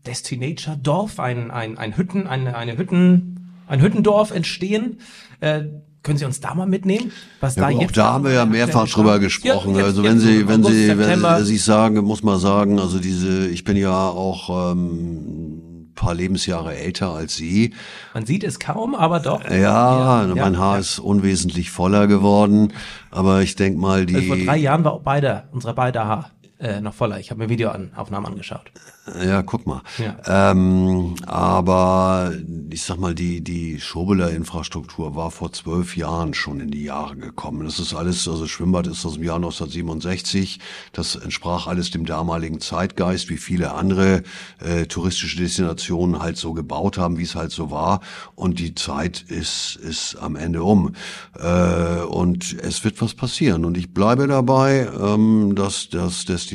Destinator-Dorf, 0.06 1.20
ein, 1.20 1.52
ein, 1.52 1.78
ein 1.78 1.98
Hütten, 1.98 2.28
eine, 2.28 2.56
eine 2.56 2.78
Hütten, 2.78 3.54
ein 3.68 3.82
Hüttendorf 3.82 4.32
entstehen. 4.32 5.00
Äh, 5.40 5.64
können 6.04 6.18
Sie 6.18 6.26
uns 6.26 6.42
da 6.42 6.54
mal 6.54 6.68
mitnehmen? 6.68 7.12
Was 7.40 7.56
Ja, 7.56 7.70
da 7.70 7.76
auch 7.76 7.82
jetzt 7.82 7.96
da 7.98 8.12
haben 8.14 8.26
wir 8.26 8.34
ja 8.34 8.46
mehrfach 8.46 8.88
drüber 8.90 9.20
gesprochen. 9.20 9.76
jetzt- 9.76 9.86
also 9.86 10.04
wenn 10.04 10.20
Sie, 10.20 10.48
wenn 10.50 10.62
August, 10.62 10.76
Sie, 10.76 10.98
wenn. 10.98 11.22
Sie 11.40 11.46
sich 11.46 11.64
sagen, 11.64 11.96
muss 12.04 12.24
man 12.24 12.40
sagen, 12.40 12.78
also 12.80 13.00
diese, 13.00 13.48
ich 13.48 13.64
bin 13.64 13.78
ja 13.78 14.10
auch 14.10 14.74
ähm, 14.74 15.86
ein 15.92 15.92
paar 15.96 16.14
Lebensjahre 16.14 16.76
älter 16.76 17.12
als 17.12 17.38
Sie. 17.38 17.74
Man 18.14 18.26
sieht 18.26 18.44
es 18.44 18.60
kaum, 18.60 18.96
aber 18.96 19.22
doch. 19.22 19.46
Ja, 19.50 20.26
Ja, 20.28 20.36
mein 20.36 20.54
ja, 20.56 20.60
Haar 20.60 20.74
ja. 20.74 20.80
ist 20.82 21.00
unwesentlich 21.00 21.72
voller 21.72 22.08
geworden, 22.08 22.74
aber 23.10 23.42
ich 23.42 23.56
denk 23.56 23.78
mal, 23.78 24.06
die 24.06 24.16
Also 24.16 24.28
vor 24.28 24.38
drei 24.38 24.58
Jahren 24.58 24.84
war 24.84 24.92
auch 24.92 25.04
beide, 25.04 25.44
unsere 25.54 25.74
beide 25.74 26.04
Haar 26.06 26.32
äh, 26.64 26.80
noch 26.80 26.94
voller. 26.94 27.20
Ich 27.20 27.30
habe 27.30 27.44
mir 27.44 27.50
Videoaufnahmen 27.50 28.26
angeschaut. 28.26 28.72
Ja, 29.22 29.42
guck 29.42 29.68
mal. 29.68 29.82
Ja. 29.98 30.52
Ähm, 30.52 31.16
aber 31.26 32.32
ich 32.70 32.84
sag 32.84 33.00
mal, 33.00 33.14
die, 33.14 33.42
die 33.42 33.82
Schobeler 33.82 34.32
Infrastruktur 34.32 35.14
war 35.14 35.30
vor 35.30 35.52
zwölf 35.52 35.98
Jahren 35.98 36.34
schon 36.34 36.62
in 36.62 36.72
die 36.72 36.86
Jahre 36.86 37.18
gekommen. 37.18 37.66
Das 37.66 37.80
ist 37.80 37.94
alles, 37.94 38.30
also 38.30 38.48
Schwimmbad 38.48 38.88
ist 38.88 39.06
aus 39.06 39.16
dem 39.16 39.24
Jahr 39.24 39.36
1967. 39.36 40.60
Das 40.94 41.16
entsprach 41.18 41.68
alles 41.68 41.92
dem 41.92 42.06
damaligen 42.06 42.62
Zeitgeist, 42.62 43.30
wie 43.30 43.36
viele 43.38 43.74
andere 43.74 44.24
äh, 44.60 44.86
touristische 44.86 45.38
Destinationen 45.38 46.22
halt 46.22 46.38
so 46.38 46.54
gebaut 46.54 46.98
haben, 46.98 47.18
wie 47.18 47.24
es 47.24 47.36
halt 47.36 47.52
so 47.52 47.72
war. 47.72 48.00
Und 48.36 48.60
die 48.60 48.74
Zeit 48.74 49.22
ist, 49.22 49.76
ist 49.76 50.16
am 50.16 50.38
Ende 50.38 50.64
um. 50.64 50.94
Äh, 51.38 52.04
und 52.04 52.54
es 52.54 52.86
wird 52.86 53.02
was 53.02 53.16
passieren. 53.16 53.66
Und 53.66 53.78
ich 53.78 53.94
bleibe 53.94 54.28
dabei, 54.28 54.88
ähm, 54.98 55.56
dass 55.56 55.90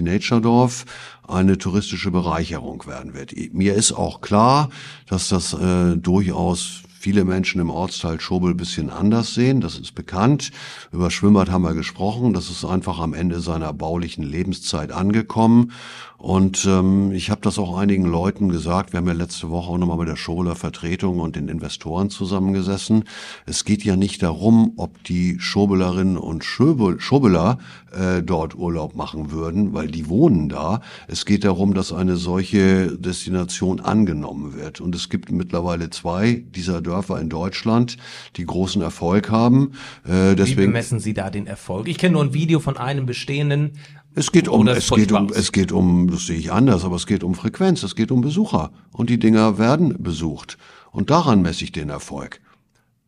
das 0.05 0.19
Destinatordorf 0.19 0.85
eine 1.27 1.59
touristische 1.59 2.11
Bereicherung 2.11 2.87
werden 2.87 3.15
wird. 3.15 3.33
Mir 3.53 3.75
ist 3.75 3.93
auch 3.93 4.21
klar, 4.21 4.71
dass 5.09 5.29
das 5.29 5.53
äh, 5.53 5.97
durchaus 5.97 6.83
viele 6.99 7.25
Menschen 7.25 7.61
im 7.61 7.71
Ortsteil 7.71 8.21
Schobel 8.21 8.55
bisschen 8.55 8.91
anders 8.91 9.35
sehen. 9.35 9.61
Das 9.61 9.79
ist 9.79 9.95
bekannt. 9.95 10.51
Über 10.93 11.11
Schwimmbad 11.11 11.51
haben 11.51 11.63
wir 11.63 11.75
gesprochen. 11.75 12.33
Das 12.33 12.51
ist 12.51 12.65
einfach 12.65 12.99
am 12.99 13.15
Ende 13.15 13.41
seiner 13.41 13.73
baulichen 13.73 14.25
Lebenszeit 14.25 14.91
angekommen. 14.91 15.73
Und 16.19 16.67
ähm, 16.67 17.13
ich 17.13 17.31
habe 17.31 17.43
das 17.43 17.61
auch 17.61 17.79
einigen 17.79 18.05
Leuten 18.05 18.49
gesagt. 18.49 18.93
Wir 18.93 18.99
haben 18.99 19.07
ja 19.07 19.13
letzte 19.13 19.51
Woche 19.51 19.71
auch 19.71 19.79
nochmal 19.79 19.99
mit 19.99 20.09
der 20.09 20.17
Schobeler 20.17 20.57
Vertretung 20.57 21.21
und 21.21 21.37
den 21.37 21.47
Investoren 21.47 22.11
zusammengesessen. 22.11 23.05
Es 23.47 23.65
geht 23.65 23.85
ja 23.85 23.95
nicht 23.95 24.21
darum, 24.25 24.73
ob 24.79 25.05
die 25.05 25.39
Schobelerinnen 25.39 26.17
und 26.17 26.43
Schobel, 26.43 27.01
Schobeler 27.01 27.59
äh, 27.93 28.21
dort 28.21 28.57
Urlaub 28.57 28.97
machen 28.97 29.31
würden, 29.31 29.73
weil 29.75 29.87
die 29.87 30.09
wohnen 30.09 30.49
da. 30.49 30.81
Es 31.07 31.25
geht 31.25 31.45
darum, 31.45 31.73
dass 31.73 31.93
eine 31.93 32.17
solche 32.17 32.99
Destination 32.99 33.79
angenommen 33.79 34.55
wird. 34.55 34.81
Und 34.81 34.97
es 34.97 35.11
gibt 35.11 35.31
mittlerweile 35.31 35.89
zwei 35.91 36.43
dieser 36.51 36.83
Dörfer 36.83 37.21
in 37.21 37.29
Deutschland, 37.29 37.97
die 38.37 38.45
großen 38.45 38.83
Erfolg 38.83 39.31
haben. 39.31 39.71
Äh, 40.05 40.33
Wie 40.33 40.35
deswegen 40.35 40.73
bemessen 40.73 40.99
Sie 40.99 41.15
da 41.15 41.31
den 41.31 41.47
Erfolg? 41.47 41.87
Ich 41.87 41.97
kenne 41.97 42.15
nur 42.15 42.25
ein 42.25 42.35
Video 42.35 42.59
von 42.59 42.77
einem 42.77 43.07
bestehenden. 43.07 43.75
Es 44.19 44.33
geht 44.33 44.49
um, 44.49 44.67
es 44.67 44.91
geht 44.91 45.13
um, 45.13 45.31
es 45.33 45.53
geht 45.53 45.71
um, 45.71 46.11
das 46.11 46.27
sehe 46.27 46.39
ich 46.39 46.51
anders, 46.51 46.85
aber 46.85 46.97
es 46.97 47.07
geht 47.07 47.23
um 47.23 47.37
Frequenz, 47.37 47.85
es 47.85 47.95
geht 47.95 48.11
um 48.11 48.21
Besucher. 48.21 48.73
Und 48.93 49.11
die 49.11 49.19
Dinger 49.21 49.59
werden 49.59 50.03
besucht. 50.03 50.59
Und 50.91 51.11
daran 51.11 51.41
messe 51.41 51.63
ich 51.63 51.71
den 51.71 51.89
Erfolg. 51.89 52.41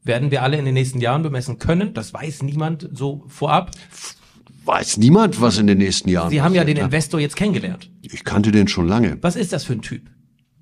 werden 0.05 0.31
wir 0.31 0.45
alle 0.45 0.57
in 0.57 0.65
den 0.65 0.75
nächsten 0.75 1.01
Jahren 1.01 1.23
bemessen 1.23 1.59
können. 1.59 1.95
Das 1.95 2.15
weiß 2.15 2.45
niemand 2.45 2.89
so 2.93 3.25
vorab. 3.27 3.73
Weiß 4.65 4.99
niemand, 4.99 5.41
was 5.41 5.59
in 5.59 5.67
den 5.67 5.79
nächsten 5.79 6.09
Jahren 6.09 6.31
Sie 6.31 6.43
haben 6.43 6.55
ja 6.55 6.63
den 6.63 6.77
ne? 6.77 6.85
Investor 6.85 7.19
jetzt 7.19 7.35
kennengelernt. 7.35 7.91
Ich 8.03 8.23
kannte 8.23 8.53
den 8.53 8.69
schon 8.69 8.87
lange. 8.87 9.19
Was 9.21 9.35
ist 9.35 9.53
das 9.53 9.65
für 9.65 9.73
ein 9.73 9.83
Typ? 9.83 10.03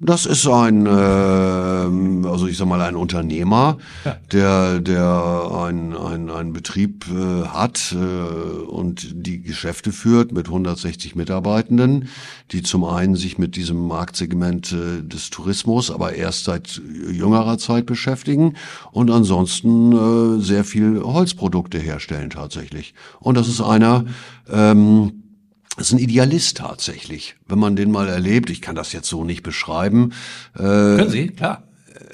Das 0.00 0.26
ist 0.26 0.46
ein, 0.46 0.86
ähm, 0.86 2.24
also 2.24 2.46
ich 2.46 2.56
sag 2.56 2.68
mal, 2.68 2.80
ein 2.80 2.94
Unternehmer, 2.94 3.78
Ja. 4.04 4.16
der, 4.30 4.80
der 4.80 5.50
ein, 5.66 5.96
ein, 5.96 6.52
Betrieb 6.52 7.06
äh, 7.10 7.46
hat 7.48 7.92
äh, 7.98 8.64
und 8.66 9.08
die 9.12 9.42
Geschäfte 9.42 9.90
führt 9.90 10.30
mit 10.30 10.46
160 10.46 11.16
Mitarbeitenden, 11.16 12.08
die 12.52 12.62
zum 12.62 12.84
einen 12.84 13.16
sich 13.16 13.38
mit 13.38 13.56
diesem 13.56 13.88
Marktsegment 13.88 14.72
äh, 14.72 15.02
des 15.02 15.30
Tourismus, 15.30 15.90
aber 15.90 16.14
erst 16.14 16.44
seit 16.44 16.80
jüngerer 17.10 17.58
Zeit 17.58 17.84
beschäftigen 17.86 18.54
und 18.92 19.10
ansonsten 19.10 19.92
äh, 20.38 20.40
sehr 20.40 20.62
viel 20.62 21.02
Holzprodukte 21.02 21.78
herstellen 21.78 22.30
tatsächlich. 22.30 22.94
Und 23.18 23.36
das 23.36 23.48
ist 23.48 23.60
einer, 23.60 24.04
ähm, 24.48 25.17
ist 25.80 25.92
ein 25.92 25.98
Idealist 25.98 26.56
tatsächlich. 26.58 27.36
Wenn 27.46 27.58
man 27.58 27.76
den 27.76 27.90
mal 27.90 28.08
erlebt, 28.08 28.50
ich 28.50 28.60
kann 28.60 28.74
das 28.74 28.92
jetzt 28.92 29.08
so 29.08 29.24
nicht 29.24 29.42
beschreiben. 29.42 30.12
Äh, 30.54 30.58
Können 30.62 31.10
Sie? 31.10 31.28
Klar. 31.28 31.64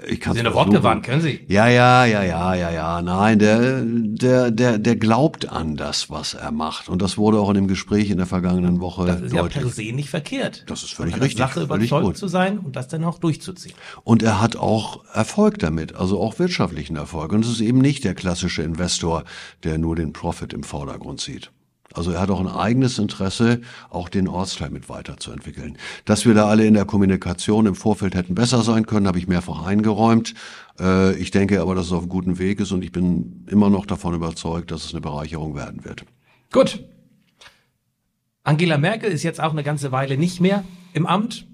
ich 0.09 0.21
kann 0.21 0.35
Sie 0.35 0.41
sind 0.43 0.53
wortgewandt, 0.55 1.05
können 1.05 1.21
Sie? 1.23 1.41
Ja, 1.49 1.67
ja, 1.69 2.05
ja, 2.05 2.23
ja, 2.23 2.55
ja, 2.55 2.71
ja. 2.71 3.03
Nein, 3.03 3.39
der, 3.39 3.83
der, 3.85 4.51
der, 4.51 4.79
der 4.79 4.97
glaubt 4.97 5.49
an 5.51 5.77
das, 5.77 6.11
was 6.11 6.35
er 6.35 6.51
macht. 6.53 6.89
Und 6.89 7.01
das 7.03 7.17
wurde 7.19 7.39
auch 7.39 7.49
in 7.51 7.55
dem 7.55 7.69
Gespräch 7.69 8.11
in 8.11 8.17
der 8.19 8.27
vergangenen 8.27 8.81
Woche 8.81 9.07
Das 9.07 9.21
ist 9.21 9.33
ja 9.33 9.43
deutlich. 9.43 9.63
per 9.63 9.71
se 9.73 9.93
nicht 9.93 10.11
verkehrt. 10.11 10.65
Das 10.67 10.83
ist 10.83 10.93
völlig 10.95 11.15
richtig, 11.21 11.39
Sache 11.39 11.63
überzeugt 11.63 12.05
gut. 12.05 12.17
zu 12.17 12.29
sein 12.29 12.59
und 12.59 12.77
das 12.77 12.89
dann 12.89 13.05
auch 13.05 13.19
durchzuziehen. 13.19 13.75
Und 14.05 14.23
er 14.23 14.41
hat 14.41 14.57
auch 14.57 15.05
Erfolg 15.15 15.59
damit, 15.59 15.95
also 15.97 16.21
auch 16.21 16.39
wirtschaftlichen 16.39 16.97
Erfolg. 16.97 17.33
Und 17.33 17.45
es 17.45 17.51
ist 17.51 17.61
eben 17.61 17.79
nicht 17.79 18.05
der 18.05 18.15
klassische 18.15 18.63
Investor, 18.63 19.25
der 19.65 19.79
nur 19.79 19.97
den 19.97 20.13
Profit 20.13 20.53
im 20.53 20.63
Vordergrund 20.65 21.21
sieht. 21.21 21.51
Also 21.95 22.11
er 22.11 22.21
hat 22.21 22.31
auch 22.31 22.41
ein 22.41 22.49
eigenes 22.49 22.99
Interesse, 22.99 23.61
auch 23.89 24.09
den 24.09 24.29
Ortsteil 24.29 24.71
mit 24.71 24.89
weiterzuentwickeln. 24.89 25.79
Dass 26.05 26.27
wir 26.27 26.35
da 26.35 26.47
alle 26.47 26.67
in 26.67 26.75
der 26.75 26.85
Kommunikation 26.85 27.67
im 27.67 27.75
Vorfeld 27.75 28.15
hätten 28.15 28.35
besser 28.35 28.63
sein 28.63 28.85
können, 28.87 29.07
habe 29.07 29.19
ich 29.19 29.29
mehrfach 29.29 29.65
eingeräumt. 29.65 30.35
Äh, 30.79 31.15
Ich 31.15 31.31
denke 31.31 31.61
aber, 31.61 31.75
dass 31.75 31.87
es 31.87 31.93
auf 31.93 32.01
einem 32.03 32.09
guten 32.09 32.39
Weg 32.39 32.61
ist 32.61 32.73
und 32.73 32.83
ich 32.83 32.93
bin 32.93 33.47
immer 33.49 33.71
noch 33.71 33.87
davon 33.87 34.15
überzeugt, 34.15 34.71
dass 34.71 34.85
es 34.85 34.93
eine 34.93 35.01
Bereicherung 35.01 35.55
werden 35.55 35.85
wird. 35.85 36.05
Gut. 36.53 36.85
Angela 38.43 38.77
Merkel 38.77 39.11
ist 39.11 39.23
jetzt 39.23 39.41
auch 39.41 39.53
eine 39.53 39.63
ganze 39.63 39.91
Weile 39.91 40.19
nicht 40.19 40.41
mehr 40.41 40.65
im 40.93 41.07
Amt. 41.07 41.47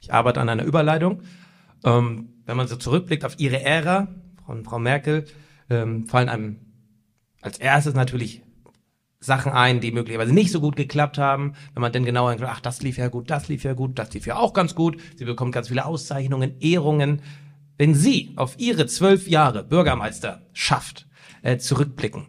Ich 0.00 0.12
arbeite 0.12 0.40
an 0.40 0.48
einer 0.48 0.64
Überleitung. 0.64 1.22
Ähm, 1.84 2.28
wenn 2.46 2.56
man 2.56 2.68
so 2.68 2.76
zurückblickt 2.76 3.24
auf 3.24 3.38
ihre 3.38 3.62
Ära 3.62 4.08
von 4.44 4.64
Frau 4.64 4.78
Merkel, 4.78 5.24
ähm, 5.70 6.06
fallen 6.06 6.28
einem 6.28 6.56
als 7.44 7.58
erstes 7.58 7.94
natürlich 7.94 8.42
Sachen 9.20 9.52
ein, 9.52 9.80
die 9.80 9.92
möglicherweise 9.92 10.32
nicht 10.32 10.50
so 10.50 10.60
gut 10.60 10.76
geklappt 10.76 11.18
haben. 11.18 11.54
Wenn 11.74 11.82
man 11.82 11.92
dann 11.92 12.04
genauer 12.04 12.30
denkt, 12.30 12.44
ach, 12.48 12.60
das 12.60 12.82
lief 12.82 12.96
ja 12.96 13.08
gut, 13.08 13.30
das 13.30 13.48
lief 13.48 13.64
ja 13.64 13.74
gut, 13.74 13.98
das 13.98 14.12
lief 14.12 14.26
ja 14.26 14.36
auch 14.36 14.52
ganz 14.52 14.74
gut. 14.74 14.96
Sie 15.16 15.24
bekommt 15.24 15.52
ganz 15.52 15.68
viele 15.68 15.84
Auszeichnungen, 15.84 16.54
Ehrungen. 16.60 17.22
Wenn 17.76 17.94
Sie 17.94 18.32
auf 18.36 18.58
Ihre 18.58 18.86
zwölf 18.86 19.28
Jahre 19.28 19.62
Bürgermeister 19.62 20.42
schafft, 20.52 21.06
äh, 21.42 21.58
zurückblicken, 21.58 22.26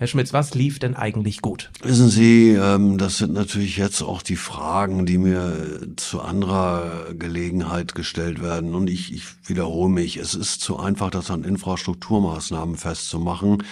Herr 0.00 0.06
Schmitz, 0.06 0.32
was 0.32 0.54
lief 0.54 0.78
denn 0.78 0.96
eigentlich 0.96 1.42
gut? 1.42 1.70
Wissen 1.82 2.08
Sie, 2.08 2.52
ähm, 2.52 2.96
das 2.96 3.18
sind 3.18 3.34
natürlich 3.34 3.76
jetzt 3.76 4.00
auch 4.00 4.22
die 4.22 4.36
Fragen, 4.36 5.04
die 5.04 5.18
mir 5.18 5.42
äh, 5.42 5.96
zu 5.96 6.22
anderer 6.22 7.12
Gelegenheit 7.12 7.94
gestellt 7.94 8.42
werden. 8.42 8.74
Und 8.74 8.88
ich, 8.88 9.12
ich 9.12 9.24
wiederhole 9.46 9.90
mich, 9.90 10.16
es 10.16 10.34
ist 10.34 10.62
zu 10.62 10.78
einfach, 10.78 11.10
das 11.10 11.30
an 11.30 11.44
Infrastrukturmaßnahmen 11.44 12.76
festzumachen. 12.76 13.62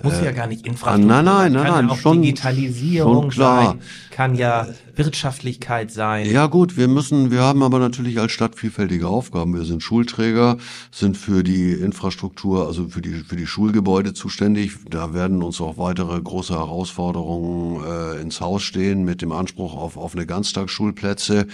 Muss 0.00 0.20
ja 0.22 0.30
gar 0.30 0.46
nicht 0.46 0.64
Infrastruktur 0.64 1.10
Äh, 1.12 1.22
nein, 1.22 1.24
nein, 1.24 1.34
sein, 1.34 1.52
nein, 1.52 1.62
kann 1.64 1.74
nein, 1.74 1.86
ja 1.88 1.92
auch 1.92 1.98
schon- 1.98 2.22
Digitalisierung 2.22 3.22
schon 3.22 3.30
klar. 3.30 3.64
sein, 3.66 3.80
kann 4.12 4.34
ja 4.36 4.68
Wirtschaftlichkeit 4.94 5.90
sein. 5.90 6.30
Ja 6.30 6.46
gut, 6.46 6.76
wir 6.76 6.86
müssen, 6.88 7.30
wir 7.32 7.40
haben 7.42 7.62
aber 7.64 7.78
natürlich 7.80 8.18
als 8.20 8.30
Stadt 8.32 8.54
vielfältige 8.56 9.08
Aufgaben. 9.08 9.54
Wir 9.54 9.64
sind 9.64 9.82
Schulträger, 9.82 10.56
sind 10.92 11.16
für 11.16 11.42
die 11.42 11.72
Infrastruktur, 11.72 12.66
also 12.66 12.88
für 12.88 13.00
die 13.00 13.14
für 13.28 13.36
die 13.36 13.46
Schulgebäude 13.46 14.14
zuständig. 14.14 14.72
Da 14.88 15.14
werden 15.14 15.42
uns 15.42 15.60
auch 15.60 15.78
weitere 15.78 16.20
große 16.20 16.54
Herausforderungen 16.54 17.84
äh, 17.84 18.20
ins 18.20 18.40
Haus 18.40 18.62
stehen 18.62 19.04
mit 19.04 19.20
dem 19.22 19.32
Anspruch 19.32 19.74
auf 19.76 20.14
eine 20.14 20.26
Ganztagsschulplätze. 20.26 21.46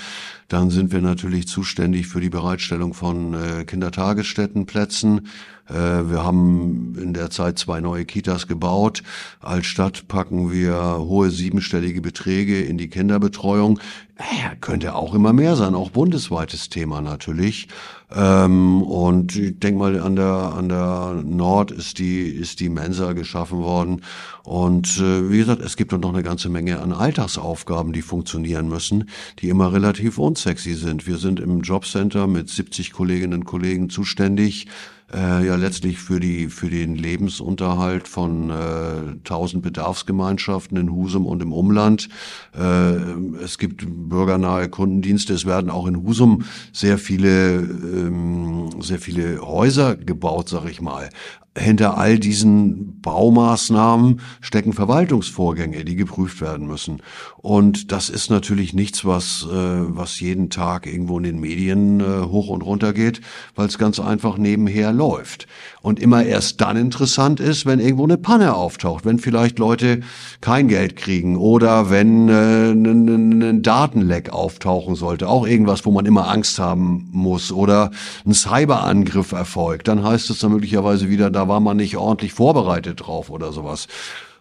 Dann 0.48 0.70
sind 0.70 0.92
wir 0.92 1.00
natürlich 1.00 1.48
zuständig 1.48 2.06
für 2.08 2.20
die 2.20 2.30
Bereitstellung 2.30 2.92
von 2.94 3.34
äh, 3.34 3.64
Kindertagesstättenplätzen. 3.64 5.28
Äh, 5.68 5.74
wir 6.10 6.24
haben 6.24 6.96
in 7.00 7.14
der 7.14 7.30
Zeit 7.30 7.58
zwei 7.58 7.80
neue 7.80 8.04
Kitas 8.04 8.46
gebaut. 8.46 9.02
Als 9.40 9.66
Stadt 9.66 10.08
packen 10.08 10.52
wir 10.52 10.98
hohe 10.98 11.30
siebenstellige 11.30 12.00
Beträge 12.00 12.60
in 12.60 12.78
die 12.78 12.88
Kinderbetreuung. 12.88 13.78
Ja, 14.18 14.54
könnte 14.60 14.94
auch 14.94 15.12
immer 15.12 15.32
mehr 15.32 15.56
sein, 15.56 15.74
auch 15.74 15.90
bundesweites 15.90 16.68
Thema 16.68 17.00
natürlich. 17.00 17.66
Ähm, 18.14 18.82
und 18.82 19.34
ich 19.34 19.58
denke 19.58 19.78
mal, 19.80 19.98
an 19.98 20.14
der, 20.14 20.52
an 20.56 20.68
der 20.68 21.20
Nord 21.24 21.72
ist 21.72 21.98
die, 21.98 22.28
ist 22.28 22.60
die 22.60 22.68
Mensa 22.68 23.12
geschaffen 23.12 23.58
worden. 23.58 24.02
Und 24.44 24.98
äh, 24.98 25.30
wie 25.30 25.38
gesagt, 25.38 25.62
es 25.62 25.76
gibt 25.76 25.90
noch 25.90 26.12
eine 26.12 26.22
ganze 26.22 26.48
Menge 26.48 26.80
an 26.80 26.92
Alltagsaufgaben, 26.92 27.92
die 27.92 28.02
funktionieren 28.02 28.68
müssen, 28.68 29.08
die 29.40 29.48
immer 29.48 29.72
relativ 29.72 30.18
unsexy 30.18 30.74
sind. 30.74 31.08
Wir 31.08 31.16
sind 31.16 31.40
im 31.40 31.62
Jobcenter 31.62 32.28
mit 32.28 32.48
70 32.48 32.92
Kolleginnen 32.92 33.40
und 33.40 33.44
Kollegen 33.46 33.90
zuständig 33.90 34.68
äh, 35.12 35.46
ja 35.46 35.56
letztlich 35.56 35.98
für 35.98 36.20
die 36.20 36.48
für 36.48 36.70
den 36.70 36.96
Lebensunterhalt 36.96 38.08
von 38.08 38.50
äh, 38.50 39.16
1000 39.24 39.62
Bedarfsgemeinschaften 39.62 40.76
in 40.76 40.92
Husum 40.92 41.26
und 41.26 41.42
im 41.42 41.52
Umland. 41.52 42.08
Äh, 42.56 42.94
es 43.42 43.58
gibt 43.58 43.84
bürgernahe 43.86 44.68
Kundendienste. 44.68 45.34
Es 45.34 45.46
werden 45.46 45.70
auch 45.70 45.86
in 45.86 46.02
Husum 46.02 46.44
sehr 46.72 46.98
viele 46.98 47.56
ähm, 47.56 48.70
sehr 48.80 48.98
viele 48.98 49.40
Häuser 49.40 49.96
gebaut, 49.96 50.48
sag 50.48 50.66
ich 50.66 50.80
mal. 50.80 51.10
Hinter 51.56 51.96
all 51.96 52.18
diesen 52.18 53.00
Baumaßnahmen 53.00 54.20
stecken 54.40 54.72
Verwaltungsvorgänge, 54.72 55.84
die 55.84 55.94
geprüft 55.94 56.40
werden 56.40 56.66
müssen. 56.66 57.00
Und 57.36 57.92
das 57.92 58.08
ist 58.08 58.30
natürlich 58.30 58.72
nichts, 58.72 59.04
was, 59.04 59.46
äh, 59.48 59.54
was 59.54 60.18
jeden 60.18 60.50
Tag 60.50 60.86
irgendwo 60.86 61.18
in 61.18 61.24
den 61.24 61.40
Medien 61.40 62.00
äh, 62.00 62.24
hoch 62.26 62.48
und 62.48 62.62
runter 62.62 62.92
geht, 62.92 63.20
weil 63.54 63.68
es 63.68 63.78
ganz 63.78 64.00
einfach 64.00 64.38
nebenher 64.38 64.92
läuft. 64.92 65.46
Und 65.82 66.00
immer 66.00 66.24
erst 66.24 66.60
dann 66.60 66.76
interessant 66.76 67.40
ist, 67.40 67.66
wenn 67.66 67.78
irgendwo 67.78 68.04
eine 68.04 68.16
Panne 68.16 68.54
auftaucht, 68.54 69.04
wenn 69.04 69.18
vielleicht 69.18 69.58
Leute 69.58 70.00
kein 70.40 70.68
Geld 70.68 70.96
kriegen 70.96 71.36
oder 71.36 71.90
wenn 71.90 72.28
äh, 72.28 72.70
ein, 72.70 73.62
Datenleck 73.62 74.30
auftauchen 74.30 74.94
sollte, 74.94 75.28
auch 75.28 75.46
irgendwas, 75.46 75.84
wo 75.84 75.90
man 75.90 76.06
immer 76.06 76.30
Angst 76.30 76.58
haben 76.58 77.08
muss 77.12 77.52
oder 77.52 77.90
ein 78.26 78.32
Cyberangriff 78.32 79.32
erfolgt, 79.32 79.88
dann 79.88 80.02
heißt 80.02 80.30
es 80.30 80.38
dann 80.38 80.52
möglicherweise 80.52 81.08
wieder, 81.10 81.30
da 81.30 81.43
war 81.48 81.60
man 81.60 81.76
nicht 81.76 81.96
ordentlich 81.96 82.32
vorbereitet 82.32 83.06
drauf 83.06 83.30
oder 83.30 83.52
sowas. 83.52 83.86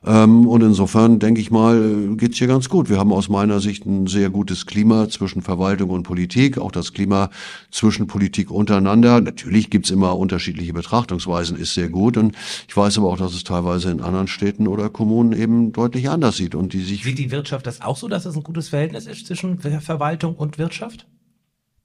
Ähm, 0.05 0.47
und 0.47 0.61
insofern 0.61 1.19
denke 1.19 1.39
ich 1.39 1.49
mal, 1.49 2.15
geht's 2.17 2.37
hier 2.37 2.47
ganz 2.47 2.67
gut. 2.67 2.89
Wir 2.89 2.97
haben 2.99 3.13
aus 3.13 3.29
meiner 3.29 3.61
Sicht 3.61 3.85
ein 3.85 4.07
sehr 4.07 4.29
gutes 4.29 4.65
Klima 4.65 5.07
zwischen 5.07 5.41
Verwaltung 5.41 5.91
und 5.91 6.03
Politik, 6.03 6.57
auch 6.57 6.71
das 6.73 6.91
Klima 6.91 7.29
zwischen 7.71 8.07
Politik 8.07 8.51
untereinander. 8.51 9.21
Natürlich 9.21 9.69
gibt's 9.69 9.91
immer 9.91 10.17
unterschiedliche 10.17 10.73
Betrachtungsweisen, 10.73 11.57
ist 11.57 11.73
sehr 11.73 11.87
gut. 11.87 12.17
Und 12.17 12.35
ich 12.67 12.75
weiß 12.75 12.97
aber 12.97 13.07
auch, 13.07 13.17
dass 13.17 13.33
es 13.33 13.45
teilweise 13.45 13.91
in 13.91 14.01
anderen 14.01 14.27
Städten 14.27 14.67
oder 14.67 14.89
Kommunen 14.89 15.31
eben 15.31 15.71
deutlich 15.71 16.09
anders 16.09 16.35
sieht 16.35 16.53
und 16.53 16.73
die 16.73 16.81
sich 16.83 17.03
Sieht 17.03 17.19
die 17.19 17.31
Wirtschaft 17.31 17.65
das 17.65 17.79
auch 17.79 17.95
so, 17.95 18.09
dass 18.09 18.25
es 18.25 18.35
ein 18.35 18.43
gutes 18.43 18.69
Verhältnis 18.69 19.07
ist 19.07 19.25
zwischen 19.27 19.59
Ver- 19.59 19.79
Verwaltung 19.79 20.35
und 20.35 20.57
Wirtschaft? 20.57 21.07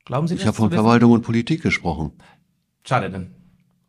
Glauben 0.05 0.27
Sie 0.27 0.35
das? 0.35 0.43
Ich 0.43 0.47
habe 0.49 0.57
von? 0.57 0.71
Verwaltung 0.73 1.13
und 1.13 1.23
Politik 1.23 1.63
gesprochen. 1.63 2.13
Schade 2.83 3.11
denn. 3.11 3.38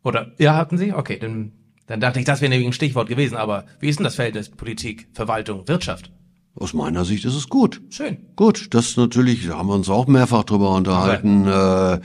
Oder, 0.02 0.32
ja, 0.38 0.56
hatten 0.56 0.78
Sie? 0.78 0.92
Okay, 0.92 1.18
dann, 1.18 1.52
dann 1.86 2.00
dachte 2.00 2.18
ich, 2.18 2.24
das 2.24 2.40
wäre 2.40 2.50
nämlich 2.50 2.68
ein 2.68 2.72
Stichwort 2.72 3.08
gewesen, 3.08 3.36
aber 3.36 3.66
wie 3.80 3.88
ist 3.88 3.98
denn 3.98 4.04
das 4.04 4.14
Verhältnis 4.14 4.48
Politik, 4.48 5.08
Verwaltung, 5.12 5.68
Wirtschaft? 5.68 6.10
Aus 6.56 6.74
meiner 6.74 7.04
Sicht 7.04 7.24
ist 7.24 7.36
es 7.36 7.48
gut. 7.48 7.80
Schön. 7.90 8.18
Gut, 8.34 8.74
das 8.74 8.96
natürlich, 8.96 9.46
da 9.46 9.58
haben 9.58 9.68
wir 9.68 9.74
uns 9.74 9.88
auch 9.88 10.08
mehrfach 10.08 10.42
drüber 10.44 10.74
unterhalten, 10.74 11.46
äh, 11.46 11.50
eine, 11.50 12.00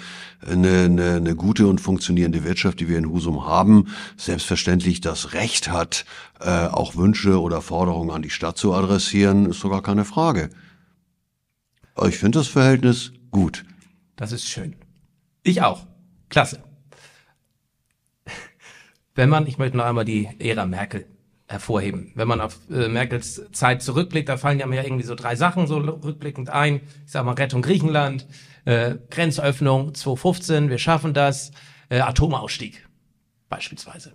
eine, 0.48 1.16
eine 1.16 1.36
gute 1.36 1.68
und 1.68 1.82
funktionierende 1.82 2.44
Wirtschaft, 2.44 2.80
die 2.80 2.88
wir 2.88 3.00
in 3.00 3.10
Husum 3.10 3.48
haben, 3.48 3.88
selbstverständlich 4.18 5.02
das 5.02 5.34
Recht 5.34 5.72
hat, 5.72 6.06
äh, 6.40 6.68
auch 6.68 6.96
Wünsche 6.96 7.42
oder 7.42 7.62
Forderungen 7.62 8.12
an 8.12 8.22
die 8.22 8.30
Stadt 8.30 8.58
zu 8.58 8.74
adressieren, 8.74 9.48
ist 9.48 9.60
sogar 9.60 9.82
keine 9.82 10.06
Frage. 10.06 10.52
Aber 11.96 12.08
ich 12.08 12.18
finde 12.18 12.40
das 12.40 12.48
Verhältnis 12.48 13.14
gut. 13.32 13.66
Das 14.16 14.32
ist 14.32 14.48
schön. 14.48 14.76
Ich 15.42 15.64
auch. 15.64 15.88
Klasse. 16.30 16.64
Wenn 19.16 19.30
man, 19.30 19.48
ich 19.48 19.58
möchte 19.58 19.78
noch 19.78 19.86
einmal 19.86 20.06
die 20.06 20.30
Ära 20.40 20.66
Merkel 20.66 21.06
hervorheben. 21.48 22.12
Wenn 22.16 22.28
man 22.28 22.42
auf 22.42 22.60
äh, 22.72 22.88
Merkels 22.88 23.42
Zeit 23.52 23.82
zurückblickt, 23.82 24.30
da 24.30 24.38
fallen 24.38 24.60
ja 24.60 24.66
mir 24.66 24.84
irgendwie 24.84 25.06
so 25.06 25.16
drei 25.16 25.36
Sachen 25.36 25.68
so 25.68 25.78
rückblickend 25.78 26.50
ein. 26.50 26.82
Ich 27.06 27.12
sag 27.12 27.24
mal 27.24 27.34
Rettung 27.34 27.62
Griechenland, 27.62 28.28
äh, 28.66 28.96
Grenzöffnung 29.10 29.94
2015, 29.94 30.70
wir 30.70 30.80
schaffen 30.80 31.14
das. 31.14 31.52
Äh, 31.90 32.00
Atomausstieg 32.00 32.88
beispielsweise. 33.48 34.14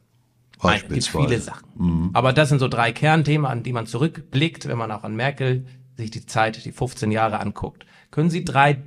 Nein, 0.63 0.75
es 0.75 0.81
gibt 0.83 0.93
Beispielsweise. 0.93 1.29
viele 1.29 1.41
Sachen. 1.41 2.11
Aber 2.13 2.33
das 2.33 2.49
sind 2.51 2.59
so 2.59 2.69
drei 2.69 2.93
Kernthemen, 2.93 3.47
an 3.47 3.63
die 3.63 3.73
man 3.73 3.87
zurückblickt, 3.87 4.69
wenn 4.69 4.77
man 4.77 4.91
auch 4.91 5.05
an 5.05 5.17
Merkel 5.17 5.67
sich 5.97 6.11
die 6.11 6.27
Zeit, 6.27 6.65
die 6.65 6.73
15 6.73 7.11
Jahre 7.11 7.39
anguckt. 7.39 7.87
Können 8.11 8.29
Sie 8.29 8.45
drei 8.45 8.83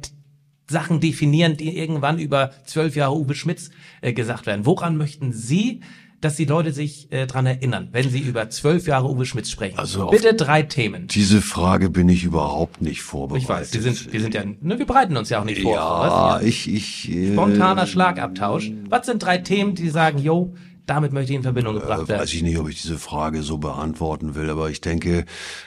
Sachen 0.69 0.99
definieren, 0.99 1.57
die 1.57 1.77
irgendwann 1.77 2.19
über 2.19 2.51
zwölf 2.65 2.95
Jahre 2.95 3.15
Uwe 3.15 3.35
Schmitz 3.35 3.71
äh, 4.01 4.13
gesagt 4.13 4.45
werden? 4.45 4.65
Woran 4.65 4.97
möchten 4.97 5.31
Sie, 5.31 5.81
dass 6.23 6.35
die 6.35 6.45
Leute 6.45 6.71
sich 6.71 7.11
äh, 7.11 7.27
dran 7.27 7.45
erinnern, 7.45 7.89
wenn 7.91 8.09
Sie 8.09 8.19
über 8.19 8.49
zwölf 8.49 8.87
Jahre 8.87 9.09
Uwe 9.09 9.25
Schmitz 9.25 9.49
sprechen? 9.49 9.77
Also 9.77 10.07
Bitte 10.07 10.33
drei 10.33 10.63
Themen. 10.63 11.07
Diese 11.07 11.41
Frage 11.41 11.89
bin 11.89 12.07
ich 12.09 12.23
überhaupt 12.23 12.81
nicht 12.81 13.01
vorbereitet. 13.01 13.43
Ich 13.43 13.49
weiß, 13.49 13.73
wir 13.73 13.81
sind, 13.81 14.13
wir 14.13 14.21
sind 14.21 14.33
ja, 14.33 14.43
ne, 14.45 14.79
wir 14.79 14.85
bereiten 14.85 15.17
uns 15.17 15.29
ja 15.29 15.41
auch 15.41 15.45
nicht 15.45 15.61
vor. 15.61 15.75
Ja, 15.75 16.35
was? 16.35 16.43
ich, 16.43 16.73
ich. 16.73 17.11
Äh, 17.11 17.33
Spontaner 17.33 17.87
Schlagabtausch. 17.87 18.71
Was 18.89 19.05
sind 19.05 19.21
drei 19.23 19.37
Themen, 19.39 19.75
die 19.75 19.89
sagen, 19.89 20.19
yo, 20.19 20.53
damit 20.85 21.13
möchte 21.13 21.31
ich 21.31 21.37
in 21.37 21.43
Verbindung 21.43 21.75
gebracht 21.75 22.03
Äh, 22.03 22.07
werden? 22.09 22.21
weiß 22.21 22.33
ich 22.33 22.43
nicht, 22.43 22.57
ob 22.59 22.69
ich 22.69 22.81
diese 22.81 22.97
Frage 22.99 23.41
so 23.43 23.57
beantworten 23.57 24.35
will, 24.35 24.49
aber 24.49 24.69
ich 24.69 24.81
denke, 24.81 25.25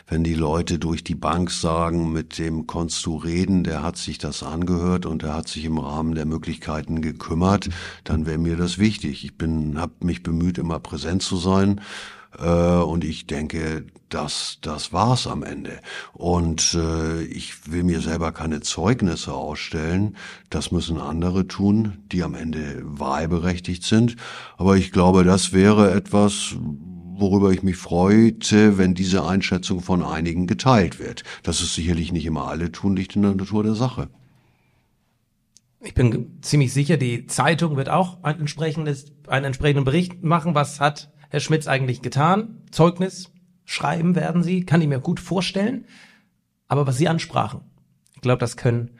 wenn 0.08 0.24
die 0.24 0.34
Leute 0.34 0.78
durch 0.78 1.04
die 1.04 1.14
Bank 1.14 1.50
sagen, 1.50 2.12
mit 2.12 2.38
dem 2.38 2.66
konntest 2.66 3.04
du 3.06 3.16
reden, 3.16 3.64
der 3.64 3.82
hat 3.82 3.96
sich 3.96 4.18
das 4.18 4.42
angehört 4.42 5.06
und 5.06 5.22
der 5.22 5.34
hat 5.34 5.48
sich 5.48 5.64
im 5.64 5.78
Rahmen 5.78 6.14
der 6.14 6.26
Möglichkeiten 6.26 7.00
gekümmert, 7.02 7.68
dann 8.04 8.26
wäre 8.26 8.38
mir 8.38 8.56
das 8.56 8.78
wichtig. 8.78 9.24
Ich 9.24 9.36
bin, 9.38 9.80
habe 9.80 9.92
mich 10.00 10.22
bemüht, 10.22 10.58
immer 10.58 10.80
präsent 10.80 11.22
zu 11.22 11.36
sein. 11.36 11.80
Äh, 12.38 12.82
und 12.82 13.04
ich 13.04 13.26
denke, 13.26 13.86
das, 14.08 14.58
das 14.60 14.92
war's 14.92 15.26
am 15.26 15.42
Ende. 15.42 15.80
Und 16.12 16.74
äh, 16.74 17.22
ich 17.24 17.70
will 17.70 17.82
mir 17.82 18.00
selber 18.00 18.32
keine 18.32 18.60
Zeugnisse 18.60 19.32
ausstellen. 19.32 20.16
Das 20.50 20.70
müssen 20.70 20.98
andere 20.98 21.46
tun, 21.46 22.04
die 22.12 22.22
am 22.22 22.34
Ende 22.34 22.82
wahlberechtigt 22.82 23.82
sind. 23.82 24.16
Aber 24.56 24.76
ich 24.76 24.92
glaube, 24.92 25.24
das 25.24 25.52
wäre 25.52 25.92
etwas, 25.92 26.54
worüber 27.18 27.50
ich 27.50 27.62
mich 27.62 27.76
freute, 27.76 28.78
wenn 28.78 28.94
diese 28.94 29.24
Einschätzung 29.26 29.80
von 29.80 30.02
einigen 30.02 30.46
geteilt 30.46 30.98
wird. 30.98 31.24
Das 31.42 31.60
ist 31.60 31.74
sicherlich 31.74 32.12
nicht 32.12 32.26
immer 32.26 32.48
alle 32.48 32.70
tun, 32.70 32.96
liegt 32.96 33.16
in 33.16 33.22
der 33.22 33.34
Natur 33.34 33.62
der 33.62 33.74
Sache. 33.74 34.08
Ich 35.80 35.94
bin 35.94 36.38
ziemlich 36.40 36.72
sicher, 36.72 36.96
die 36.96 37.26
Zeitung 37.26 37.76
wird 37.76 37.88
auch 37.88 38.22
ein 38.22 38.40
entsprechendes, 38.40 39.12
einen 39.28 39.46
entsprechenden 39.46 39.84
Bericht 39.84 40.22
machen. 40.22 40.54
Was 40.54 40.80
hat 40.80 41.12
Herr 41.30 41.40
Schmitz 41.40 41.66
eigentlich 41.66 42.02
getan? 42.02 42.62
Zeugnis 42.70 43.32
schreiben 43.64 44.14
werden 44.14 44.42
Sie, 44.42 44.64
kann 44.64 44.80
ich 44.80 44.88
mir 44.88 45.00
gut 45.00 45.20
vorstellen. 45.20 45.86
Aber 46.68 46.86
was 46.86 46.96
Sie 46.96 47.08
ansprachen, 47.08 47.60
ich 48.14 48.20
glaube, 48.20 48.38
das 48.38 48.56
können 48.56 48.90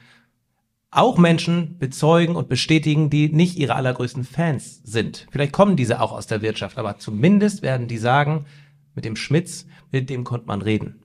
auch 0.91 1.19
Menschen 1.19 1.79
bezeugen 1.79 2.37
und 2.37 2.49
bestätigen, 2.49 3.11
die 3.11 3.29
nicht 3.29 3.59
ihre 3.59 3.75
allergrößten 3.75 4.25
Fans 4.25 4.81
sind. 4.85 5.27
Vielleicht 5.31 5.53
kommen 5.53 5.77
diese 5.77 6.01
auch 6.01 6.13
aus 6.13 6.27
der 6.27 6.43
Wirtschaft, 6.43 6.79
aber 6.79 6.99
zumindest 6.99 7.63
werden 7.63 7.87
die 7.87 7.99
sagen, 7.99 8.47
mit 8.95 9.05
dem 9.05 9.17
Schmitz, 9.17 9.67
mit 9.93 10.09
dem 10.09 10.25
konnte 10.25 10.47
man 10.47 10.63
reden. 10.63 11.03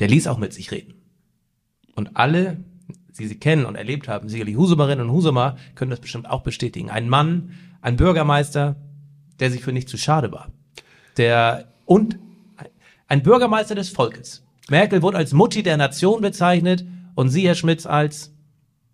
Der 0.00 0.08
ließ 0.08 0.26
auch 0.26 0.38
mit 0.38 0.52
sich 0.52 0.70
reden. 0.70 0.94
Und 1.94 2.16
alle, 2.16 2.62
die 3.18 3.26
sie 3.26 3.38
kennen 3.38 3.64
und 3.64 3.74
erlebt 3.74 4.08
haben, 4.08 4.28
sicherlich 4.28 4.56
Husumerinnen 4.56 5.08
und 5.08 5.12
Husumer, 5.12 5.56
können 5.74 5.90
das 5.90 6.00
bestimmt 6.00 6.28
auch 6.28 6.42
bestätigen. 6.42 6.90
Ein 6.90 7.08
Mann, 7.08 7.52
ein 7.80 7.96
Bürgermeister, 7.96 8.76
der 9.40 9.50
sich 9.50 9.62
für 9.62 9.72
nicht 9.72 9.88
zu 9.88 9.96
schade 9.96 10.30
war. 10.32 10.50
Der, 11.16 11.72
und 11.86 12.18
ein 13.08 13.22
Bürgermeister 13.22 13.74
des 13.74 13.88
Volkes. 13.88 14.44
Merkel 14.68 15.02
wurde 15.02 15.16
als 15.16 15.32
Mutti 15.32 15.62
der 15.62 15.76
Nation 15.76 16.20
bezeichnet 16.20 16.84
und 17.16 17.28
Sie, 17.28 17.46
Herr 17.46 17.56
Schmitz, 17.56 17.84
als, 17.84 18.32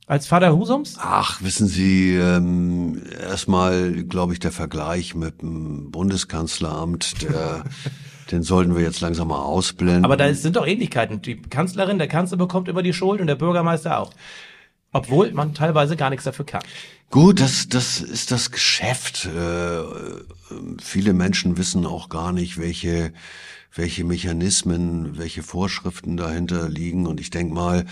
als 0.06 0.26
Vater 0.26 0.56
Husums? 0.56 0.96
Ach, 0.98 1.42
wissen 1.42 1.66
Sie, 1.66 2.14
ähm, 2.14 3.02
erstmal 3.20 4.04
glaube 4.04 4.32
ich, 4.32 4.38
der 4.38 4.52
Vergleich 4.52 5.14
mit 5.14 5.42
dem 5.42 5.90
Bundeskanzleramt, 5.90 7.22
der, 7.22 7.64
den 8.30 8.42
sollten 8.42 8.74
wir 8.74 8.82
jetzt 8.82 9.02
langsam 9.02 9.28
mal 9.28 9.42
ausblenden. 9.42 10.04
Aber 10.06 10.16
da 10.16 10.32
sind 10.32 10.56
doch 10.56 10.66
Ähnlichkeiten. 10.66 11.20
Die 11.20 11.42
Kanzlerin, 11.42 11.98
der 11.98 12.08
Kanzler 12.08 12.38
bekommt 12.38 12.68
immer 12.68 12.82
die 12.82 12.94
Schuld 12.94 13.20
und 13.20 13.26
der 13.26 13.34
Bürgermeister 13.34 13.98
auch. 13.98 14.12
Obwohl 14.96 15.32
man 15.32 15.54
teilweise 15.54 15.96
gar 15.96 16.10
nichts 16.10 16.24
dafür 16.24 16.46
kann. 16.46 16.62
Gut, 17.10 17.40
das, 17.40 17.68
das 17.68 18.00
ist 18.00 18.30
das 18.30 18.50
Geschäft. 18.50 19.26
Äh, 19.26 19.82
viele 20.82 21.12
Menschen 21.12 21.56
wissen 21.56 21.86
auch 21.86 22.08
gar 22.08 22.32
nicht, 22.32 22.58
welche, 22.58 23.12
welche 23.74 24.04
Mechanismen, 24.04 25.16
welche 25.18 25.42
Vorschriften 25.42 26.16
dahinter 26.16 26.68
liegen. 26.68 27.06
Und 27.06 27.20
ich 27.20 27.30
denke 27.30 27.54
mal, 27.54 27.84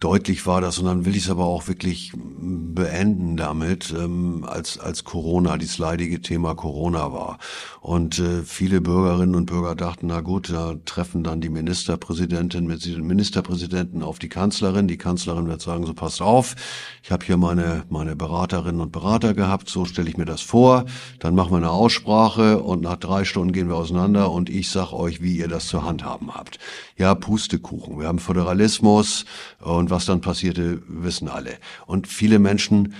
deutlich 0.00 0.46
war 0.46 0.60
das, 0.60 0.78
und 0.78 0.86
dann 0.86 1.04
will 1.04 1.16
ich 1.16 1.24
es 1.24 1.30
aber 1.30 1.44
auch 1.44 1.66
wirklich 1.66 2.12
beenden 2.14 3.36
damit, 3.36 3.92
ähm, 3.96 4.44
als, 4.46 4.78
als 4.78 5.04
Corona, 5.04 5.56
dieses 5.56 5.78
leidige 5.78 6.20
Thema 6.20 6.54
Corona 6.54 7.12
war. 7.12 7.38
Und 7.80 8.18
äh, 8.18 8.42
viele 8.44 8.80
Bürgerinnen 8.80 9.34
und 9.34 9.46
Bürger 9.46 9.74
dachten, 9.74 10.06
na 10.06 10.20
gut, 10.20 10.50
da 10.50 10.74
treffen 10.84 11.24
dann 11.24 11.40
die 11.40 11.48
Ministerpräsidentin 11.48 12.66
mit 12.66 12.84
den 12.84 13.06
Ministerpräsidenten 13.06 14.02
auf 14.02 14.18
die 14.18 14.28
Kanzlerin. 14.28 14.86
Die 14.86 14.98
Kanzlerin 14.98 15.48
wird 15.48 15.62
sagen, 15.62 15.84
so 15.84 15.94
passt 15.94 16.22
auf, 16.22 16.54
ich 17.02 17.10
habe 17.10 17.24
hier 17.24 17.36
meine, 17.36 17.84
meine 17.88 18.14
Beraterinnen 18.14 18.80
und 18.80 18.92
Berater 18.92 19.34
gehabt, 19.34 19.68
so 19.68 19.84
stelle 19.84 20.08
ich 20.08 20.16
mir 20.16 20.26
das 20.26 20.42
vor. 20.42 20.84
Dann 21.18 21.34
machen 21.34 21.52
wir 21.52 21.56
eine 21.56 21.70
Aussprache 21.70 22.62
und 22.62 22.82
nach 22.82 22.96
drei 22.96 23.24
Stunden 23.24 23.52
gehen 23.52 23.68
wir 23.68 23.76
auseinander 23.76 24.30
und 24.30 24.48
ich 24.48 24.70
sag 24.70 24.92
euch, 24.92 25.22
wie 25.22 25.36
ihr 25.36 25.48
das 25.48 25.66
zu 25.66 25.82
handhaben 25.82 26.34
habt. 26.34 26.58
Ja, 26.96 27.14
Pustekuchen. 27.14 27.98
Wir 27.98 28.08
haben 28.08 28.18
Föderalismus 28.18 29.24
und 29.60 29.87
was 29.90 30.06
dann 30.06 30.20
passierte, 30.20 30.82
wissen 30.86 31.28
alle. 31.28 31.58
Und 31.86 32.06
viele 32.06 32.38
Menschen 32.38 32.94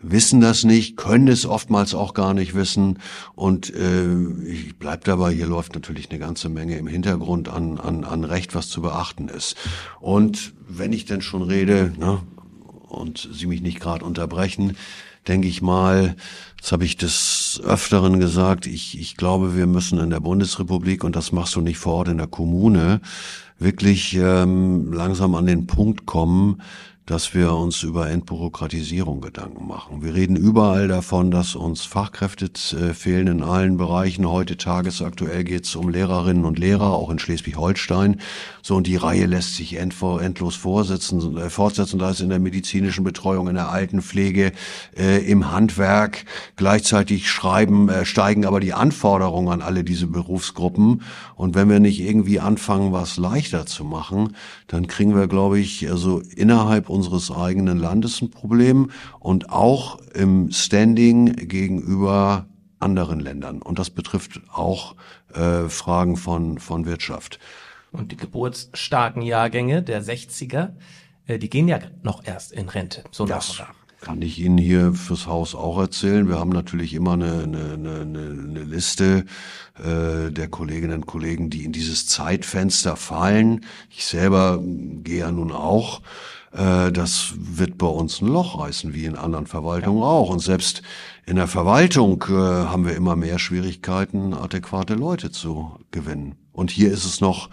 wissen 0.00 0.40
das 0.40 0.64
nicht, 0.64 0.96
können 0.96 1.28
es 1.28 1.46
oftmals 1.46 1.94
auch 1.94 2.14
gar 2.14 2.34
nicht 2.34 2.54
wissen. 2.54 2.98
Und 3.34 3.74
äh, 3.74 4.06
ich 4.46 4.76
bleib 4.78 5.04
dabei, 5.04 5.32
hier 5.32 5.46
läuft 5.46 5.74
natürlich 5.74 6.10
eine 6.10 6.18
ganze 6.18 6.48
Menge 6.48 6.76
im 6.76 6.86
Hintergrund 6.86 7.48
an, 7.48 7.78
an, 7.78 8.04
an 8.04 8.24
Recht, 8.24 8.54
was 8.54 8.68
zu 8.68 8.82
beachten 8.82 9.28
ist. 9.28 9.56
Und 10.00 10.54
wenn 10.68 10.92
ich 10.92 11.04
denn 11.04 11.22
schon 11.22 11.42
rede, 11.42 11.92
ne, 11.98 12.20
und 12.88 13.28
Sie 13.32 13.46
mich 13.46 13.62
nicht 13.62 13.80
gerade 13.80 14.04
unterbrechen, 14.04 14.76
denke 15.26 15.48
ich 15.48 15.62
mal, 15.62 16.16
das 16.60 16.72
habe 16.72 16.84
ich 16.84 16.96
des 16.96 17.60
Öfteren 17.64 18.20
gesagt, 18.20 18.66
ich, 18.66 18.98
ich 18.98 19.16
glaube, 19.16 19.56
wir 19.56 19.66
müssen 19.66 19.98
in 19.98 20.10
der 20.10 20.20
Bundesrepublik, 20.20 21.04
und 21.04 21.16
das 21.16 21.32
machst 21.32 21.54
du 21.54 21.60
nicht 21.60 21.78
vor 21.78 21.94
Ort 21.94 22.08
in 22.08 22.18
der 22.18 22.26
Kommune, 22.26 23.00
wirklich 23.62 24.14
ähm, 24.14 24.92
langsam 24.92 25.34
an 25.34 25.46
den 25.46 25.66
Punkt 25.66 26.06
kommen, 26.06 26.62
dass 27.06 27.34
wir 27.34 27.52
uns 27.52 27.82
über 27.82 28.08
Entbürokratisierung 28.08 29.20
Gedanken 29.20 29.66
machen. 29.66 30.02
Wir 30.02 30.14
reden 30.14 30.36
überall 30.36 30.86
davon, 30.86 31.32
dass 31.32 31.56
uns 31.56 31.84
Fachkräfte 31.84 32.46
äh, 32.76 32.94
fehlen 32.94 33.26
in 33.26 33.42
allen 33.42 33.76
Bereichen. 33.76 34.28
Heute 34.28 34.56
tagesaktuell 34.56 35.42
geht 35.42 35.64
es 35.64 35.74
um 35.74 35.88
Lehrerinnen 35.88 36.44
und 36.44 36.60
Lehrer, 36.60 36.92
auch 36.92 37.10
in 37.10 37.18
Schleswig-Holstein. 37.18 38.20
So, 38.62 38.76
und 38.76 38.86
die 38.86 38.96
Reihe 38.96 39.26
lässt 39.26 39.56
sich 39.56 39.76
end, 39.78 39.96
endlos 40.20 40.54
vorsetzen, 40.54 41.36
äh, 41.36 41.50
fortsetzen. 41.50 41.98
Da 41.98 42.10
ist 42.10 42.20
in 42.20 42.28
der 42.28 42.38
medizinischen 42.38 43.02
Betreuung, 43.02 43.48
in 43.48 43.56
der 43.56 43.70
Altenpflege, 43.70 44.52
äh, 44.96 45.18
im 45.28 45.50
Handwerk. 45.50 46.24
Gleichzeitig 46.54 47.28
schreiben, 47.28 47.88
äh, 47.88 48.04
steigen 48.04 48.46
aber 48.46 48.60
die 48.60 48.74
Anforderungen 48.74 49.52
an 49.52 49.62
alle 49.62 49.82
diese 49.82 50.06
Berufsgruppen. 50.06 51.02
Und 51.34 51.56
wenn 51.56 51.68
wir 51.68 51.80
nicht 51.80 52.00
irgendwie 52.00 52.38
anfangen, 52.38 52.92
was 52.92 53.16
leichter 53.16 53.66
zu 53.66 53.82
machen, 53.82 54.36
dann 54.68 54.86
kriegen 54.86 55.16
wir, 55.16 55.26
glaube 55.26 55.58
ich, 55.58 55.90
also 55.90 56.22
innerhalb 56.36 56.91
unseres 56.92 57.30
eigenen 57.30 57.78
Landes 57.78 58.20
ein 58.22 58.30
Problem 58.30 58.90
und 59.18 59.50
auch 59.50 59.98
im 60.14 60.52
Standing 60.52 61.34
gegenüber 61.34 62.46
anderen 62.78 63.20
Ländern. 63.20 63.62
Und 63.62 63.78
das 63.78 63.90
betrifft 63.90 64.40
auch 64.52 64.94
äh, 65.34 65.68
Fragen 65.68 66.16
von, 66.16 66.58
von 66.58 66.84
Wirtschaft. 66.84 67.38
Und 67.92 68.12
die 68.12 68.16
geburtsstarken 68.16 69.22
Jahrgänge 69.22 69.82
der 69.82 70.02
60er, 70.02 70.70
äh, 71.26 71.38
die 71.38 71.50
gehen 71.50 71.68
ja 71.68 71.78
noch 72.02 72.24
erst 72.24 72.52
in 72.52 72.68
Rente. 72.68 73.04
So 73.10 73.24
und 73.24 73.30
nach. 73.30 73.74
Kann 74.00 74.20
ich 74.20 74.40
Ihnen 74.40 74.58
hier 74.58 74.94
fürs 74.94 75.28
Haus 75.28 75.54
auch 75.54 75.78
erzählen. 75.78 76.28
Wir 76.28 76.36
haben 76.40 76.50
natürlich 76.50 76.92
immer 76.92 77.12
eine, 77.12 77.44
eine, 77.44 77.74
eine, 77.74 78.00
eine 78.02 78.64
Liste 78.64 79.26
äh, 79.78 80.32
der 80.32 80.48
Kolleginnen 80.48 80.94
und 80.94 81.06
Kollegen, 81.06 81.50
die 81.50 81.64
in 81.64 81.70
dieses 81.70 82.08
Zeitfenster 82.08 82.96
fallen. 82.96 83.64
Ich 83.90 84.04
selber 84.04 84.60
gehe 84.60 85.20
ja 85.20 85.30
nun 85.30 85.52
auch. 85.52 86.02
Äh, 86.52 86.92
das 86.92 87.34
wird 87.36 87.78
bei 87.78 87.86
uns 87.86 88.20
ein 88.20 88.28
Loch 88.28 88.60
reißen, 88.60 88.94
wie 88.94 89.04
in 89.04 89.16
anderen 89.16 89.46
Verwaltungen 89.46 90.02
auch. 90.02 90.30
Und 90.30 90.40
selbst 90.40 90.82
in 91.26 91.36
der 91.36 91.48
Verwaltung 91.48 92.24
äh, 92.28 92.32
haben 92.32 92.86
wir 92.86 92.94
immer 92.94 93.16
mehr 93.16 93.38
Schwierigkeiten, 93.38 94.34
adäquate 94.34 94.94
Leute 94.94 95.30
zu 95.30 95.78
gewinnen. 95.90 96.36
Und 96.52 96.70
hier 96.70 96.90
ist 96.90 97.04
es 97.04 97.20
noch 97.20 97.48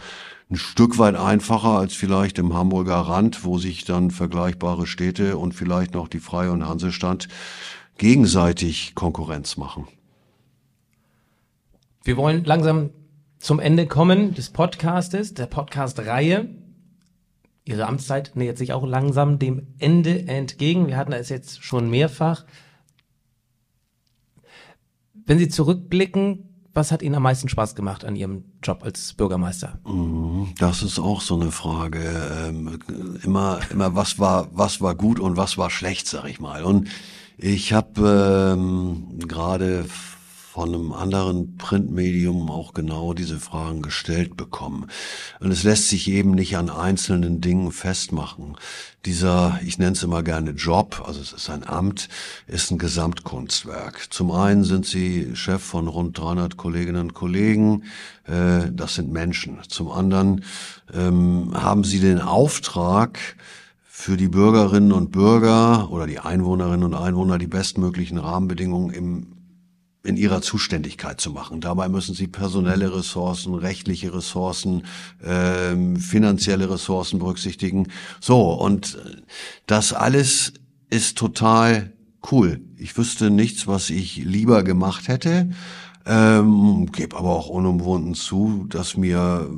ein 0.49 0.57
Stück 0.57 0.97
weit 0.97 1.15
einfacher 1.15 1.77
als 1.77 1.93
vielleicht 1.93 2.39
im 2.39 2.53
Hamburger 2.53 2.95
Rand, 2.95 3.45
wo 3.45 3.57
sich 3.57 3.85
dann 3.85 4.11
vergleichbare 4.11 4.87
Städte 4.87 5.37
und 5.37 5.53
vielleicht 5.53 5.93
noch 5.93 6.07
die 6.07 6.19
Freie 6.19 6.51
und 6.51 6.67
Hansestadt 6.67 7.27
gegenseitig 7.97 8.95
Konkurrenz 8.95 9.57
machen. 9.57 9.87
Wir 12.03 12.17
wollen 12.17 12.43
langsam 12.45 12.89
zum 13.37 13.59
Ende 13.59 13.85
kommen 13.85 14.33
des 14.33 14.49
Podcastes, 14.49 15.33
der 15.33 15.45
Podcast-Reihe. 15.45 16.49
Ihre 17.69 17.85
Amtszeit 17.85 18.31
nähert 18.35 18.57
sich 18.57 18.73
auch 18.73 18.83
langsam 18.83 19.37
dem 19.37 19.67
Ende 19.77 20.27
entgegen. 20.27 20.87
Wir 20.87 20.97
hatten 20.97 21.13
es 21.13 21.29
jetzt 21.29 21.63
schon 21.63 21.87
mehrfach. 21.87 22.45
Wenn 25.13 25.37
Sie 25.37 25.49
zurückblicken, 25.49 26.49
was 26.73 26.91
hat 26.91 27.03
Ihnen 27.03 27.13
am 27.13 27.21
meisten 27.21 27.47
Spaß 27.47 27.75
gemacht 27.75 28.05
an 28.05 28.15
Ihrem 28.15 28.45
Job 28.63 28.83
als 28.83 29.13
Bürgermeister? 29.13 29.77
Mhm, 29.85 30.55
das 30.57 30.81
ist 30.81 30.97
auch 30.97 31.21
so 31.21 31.39
eine 31.39 31.51
Frage. 31.51 32.01
Ähm, 32.47 32.79
immer, 33.23 33.59
immer, 33.69 33.93
was 33.93 34.17
war, 34.17 34.47
was 34.51 34.81
war 34.81 34.95
gut 34.95 35.19
und 35.19 35.37
was 35.37 35.59
war 35.59 35.69
schlecht, 35.69 36.07
sag 36.07 36.25
ich 36.25 36.39
mal. 36.39 36.63
Und 36.63 36.89
ich 37.37 37.71
habe 37.71 38.55
ähm, 38.57 39.19
gerade 39.19 39.85
von 40.51 40.73
einem 40.73 40.93
anderen 40.93 41.57
Printmedium 41.57 42.49
auch 42.49 42.73
genau 42.73 43.13
diese 43.13 43.39
Fragen 43.39 43.83
gestellt 43.83 44.35
bekommen. 44.35 44.87
Und 45.39 45.51
es 45.51 45.63
lässt 45.63 45.89
sich 45.89 46.09
eben 46.09 46.31
nicht 46.31 46.57
an 46.57 46.71
einzelnen 46.71 47.39
Dingen 47.39 47.71
festmachen. 47.71 48.57
Dieser, 49.05 49.59
ich 49.63 49.77
nenne 49.77 49.91
es 49.91 50.01
immer 50.01 50.23
gerne 50.23 50.51
Job, 50.51 51.03
also 51.05 51.21
es 51.21 51.33
ist 51.33 51.51
ein 51.51 51.67
Amt, 51.67 52.09
ist 52.47 52.71
ein 52.71 52.79
Gesamtkunstwerk. 52.79 54.11
Zum 54.11 54.31
einen 54.31 54.63
sind 54.63 54.87
Sie 54.87 55.35
Chef 55.35 55.61
von 55.61 55.87
rund 55.87 56.17
300 56.17 56.57
Kolleginnen 56.57 57.01
und 57.01 57.13
Kollegen, 57.13 57.83
äh, 58.25 58.71
das 58.71 58.95
sind 58.95 59.11
Menschen. 59.11 59.59
Zum 59.67 59.91
anderen 59.91 60.43
ähm, 60.91 61.51
haben 61.53 61.83
Sie 61.83 61.99
den 61.99 62.19
Auftrag, 62.19 63.19
für 63.85 64.15
die 64.15 64.29
Bürgerinnen 64.29 64.93
und 64.93 65.11
Bürger 65.11 65.91
oder 65.91 66.07
die 66.07 66.19
Einwohnerinnen 66.19 66.85
und 66.85 66.93
Einwohner 66.93 67.37
die 67.37 67.47
bestmöglichen 67.47 68.17
Rahmenbedingungen 68.17 68.91
im 68.91 69.38
in 70.03 70.15
ihrer 70.15 70.41
Zuständigkeit 70.41 71.19
zu 71.19 71.31
machen. 71.31 71.59
Dabei 71.59 71.89
müssen 71.89 72.15
sie 72.15 72.27
personelle 72.27 72.95
Ressourcen, 72.95 73.53
rechtliche 73.53 74.13
Ressourcen, 74.13 74.83
ähm, 75.23 75.97
finanzielle 75.97 76.69
Ressourcen 76.69 77.19
berücksichtigen. 77.19 77.87
So, 78.21 78.53
und 78.53 78.97
das 79.67 79.93
alles 79.93 80.53
ist 80.89 81.17
total 81.17 81.93
cool. 82.31 82.61
Ich 82.77 82.97
wüsste 82.97 83.29
nichts, 83.29 83.67
was 83.67 83.89
ich 83.89 84.17
lieber 84.17 84.63
gemacht 84.63 85.09
hätte, 85.09 85.49
ähm, 86.05 86.89
gebe 86.93 87.17
aber 87.17 87.29
auch 87.29 87.49
unumwunden 87.49 88.15
zu, 88.15 88.65
dass 88.69 88.95
mir 88.95 89.49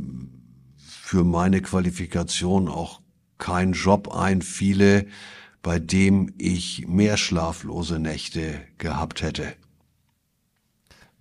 für 0.78 1.24
meine 1.24 1.62
Qualifikation 1.62 2.68
auch 2.68 3.02
kein 3.38 3.74
Job 3.74 4.14
einfiele, 4.14 5.06
bei 5.62 5.78
dem 5.78 6.34
ich 6.40 6.88
mehr 6.88 7.18
schlaflose 7.18 8.00
Nächte 8.00 8.60
gehabt 8.80 9.22
hätte 9.22 9.54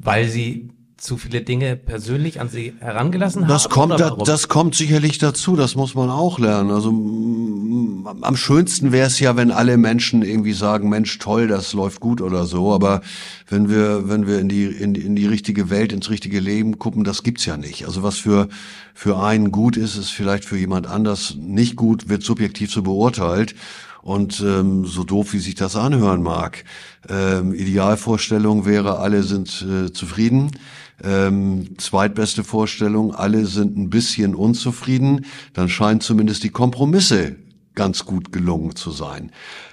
weil 0.03 0.29
sie 0.29 0.71
zu 1.01 1.17
viele 1.17 1.41
Dinge 1.41 1.77
persönlich 1.77 2.41
an 2.41 2.49
sie 2.51 2.75
herangelassen 2.79 3.47
das 3.49 3.65
haben? 3.65 3.73
Kommt, 3.73 4.01
da, 4.01 4.11
das 4.11 4.49
kommt 4.49 4.75
sicherlich 4.75 5.19
dazu, 5.19 5.57
das 5.57 5.75
muss 5.75 5.95
man 5.95 6.11
auch 6.11 6.39
lernen. 6.39 6.71
Also 6.71 6.91
am 8.21 8.37
schönsten 8.37 8.93
wäre 8.93 9.07
es 9.07 9.19
ja, 9.19 9.35
wenn 9.37 9.51
alle 9.51 9.79
Menschen 9.79 10.23
irgendwie 10.23 10.53
sagen, 10.53 10.91
Mensch, 10.91 11.19
toll, 11.19 11.49
das 11.49 11.73
läuft 11.73 12.01
gut 12.01 12.21
oder 12.21 12.45
so. 12.45 12.73
Aber 12.73 13.01
wenn 13.49 13.71
wir, 13.71 14.09
wenn 14.09 14.27
wir 14.27 14.41
in 14.41 14.49
die, 14.49 14.65
in, 14.67 14.95
in 14.95 15.17
die 15.17 15.27
richtige 15.27 15.71
Welt, 15.71 15.93
ins 15.93 16.11
richtige 16.11 16.39
Leben 16.39 16.79
gucken, 16.79 17.03
das 17.05 17.23
gibt's 17.23 17.47
ja 17.47 17.57
nicht. 17.57 17.87
Also 17.87 18.03
was 18.03 18.19
für, 18.19 18.49
für 18.93 19.19
einen 19.23 19.53
gut 19.53 19.79
ist, 19.79 19.97
ist 19.97 20.11
vielleicht 20.11 20.45
für 20.45 20.59
jemand 20.59 20.87
anders 20.87 21.35
nicht 21.39 21.77
gut, 21.77 22.11
wird 22.11 22.23
subjektiv 22.23 22.71
so 22.71 22.83
beurteilt. 22.83 23.55
Und 24.03 24.41
ähm, 24.41 24.87
so 24.87 25.05
doof, 25.05 25.33
wie 25.33 25.39
sich 25.39 25.55
das 25.55 25.77
anhören 25.77 26.23
mag, 26.23 26.65
ähm, 27.09 27.53
Idealvorstellung 27.53 28.65
wäre, 28.65 28.99
alle 28.99 29.23
sind 29.23 29.65
äh, 29.69 29.93
zufrieden. 29.93 30.51
Ähm, 31.03 31.79
zweitbeste 31.79 32.45
Vorstellung, 32.45 33.15
alle 33.15 33.47
sind 33.47 33.77
ein 33.77 33.91
bisschen 33.91 34.35
unzufrieden. 34.35 35.27
Dann 35.53 35.69
scheinen 35.69 36.01
zumindest 36.01 36.45
die 36.45 36.51
Kompromisse 36.51 37.37
ganz 37.75 38.05
gut 38.05 38.33
gelungen 38.33 38.75
zu 38.77 38.91
sein. 38.91 39.33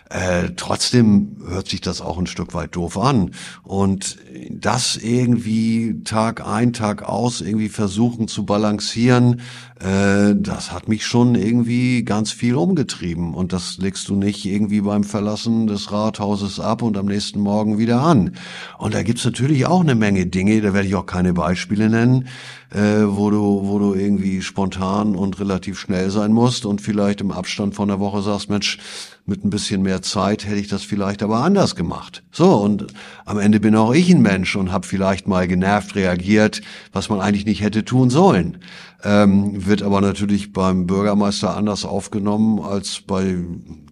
Äh, 0.10 0.52
trotzdem 0.56 1.36
hört 1.48 1.67
sich 1.67 1.82
das 1.82 2.02
auch 2.02 2.17
ein 2.17 2.28
Stück 2.28 2.54
weit 2.54 2.76
doof 2.76 2.98
an. 2.98 3.32
Und 3.63 4.17
das 4.50 4.96
irgendwie 4.96 6.02
Tag 6.04 6.46
ein, 6.48 6.72
Tag 6.72 7.04
aus 7.04 7.41
irgendwie 7.41 7.70
versuchen 7.70 8.28
zu 8.28 8.46
balancieren, 8.46 9.41
äh, 9.80 10.34
das 10.36 10.72
hat 10.72 10.88
mich 10.88 11.06
schon 11.06 11.36
irgendwie 11.36 12.04
ganz 12.04 12.32
viel 12.32 12.56
umgetrieben. 12.56 13.34
Und 13.34 13.52
das 13.52 13.78
legst 13.80 14.08
du 14.08 14.15
nicht 14.15 14.46
irgendwie 14.46 14.82
beim 14.82 15.04
Verlassen 15.04 15.67
des 15.67 15.91
Rathauses 15.91 16.60
ab 16.60 16.82
und 16.84 16.98
am 16.98 17.08
nächsten 17.08 17.41
Morgen 17.41 17.78
wieder 17.78 18.02
an. 18.02 18.32
Und 18.78 18.93
da 18.93 19.04
gibt's 19.04 19.26
natürlich 19.26 19.65
auch 19.65 19.82
eine 19.82 19.96
Menge 19.96 20.26
Dinge, 20.26 20.62
da 20.62 20.74
werde 20.74 20.88
ich 20.88 20.96
auch 20.96 21.06
keine 21.06 21.34
Beispiele 21.34 21.89
nennen, 21.89 22.28
äh, 22.72 23.04
wo 23.06 23.30
du, 23.30 23.62
wo 23.63 23.78
du 23.78 23.93
irgendwie 23.93 24.41
spontan 24.41 25.15
und 25.15 25.39
relativ 25.39 25.80
schnell 25.80 26.10
sein 26.12 26.32
musst 26.32 26.65
und 26.65 26.82
vielleicht 26.82 27.22
im 27.22 27.32
Abstand 27.32 27.76
von 27.76 27.89
der 27.89 28.00
Woche 28.00 28.22
sagst, 28.22 28.50
Mensch, 28.50 28.80
mit 29.28 29.44
ein 29.44 29.50
bisschen 29.50 29.82
mehr 29.82 30.02
Zeit 30.02 30.46
hätte 30.46 30.56
ich 30.56 30.70
das 30.70 30.84
vielleicht 30.84 31.22
aber 31.22 31.40
anders 31.40 31.76
gemacht. 31.76 32.24
So, 32.32 32.56
und 32.56 32.88
am 33.26 33.38
Ende 33.38 33.60
bin 33.60 33.76
auch 33.76 33.94
ich 33.94 34.10
ein 34.10 34.22
Mensch 34.22 34.56
und 34.56 34.72
habe 34.72 34.88
vielleicht 34.88 35.28
mal 35.28 35.48
genervt 35.48 35.96
reagiert, 35.96 36.62
was 36.94 37.10
man 37.10 37.20
eigentlich 37.20 37.46
nicht 37.46 37.62
hätte 37.62 37.84
tun 37.84 38.10
sollen. 38.10 38.60
Ähm, 39.04 39.66
wird 39.66 39.84
aber 39.84 40.00
natürlich 40.00 40.54
beim 40.54 40.88
Bürgermeister 40.88 41.56
anders 41.56 41.84
aufgenommen 41.84 42.62
als 42.62 43.02
bei 43.02 43.36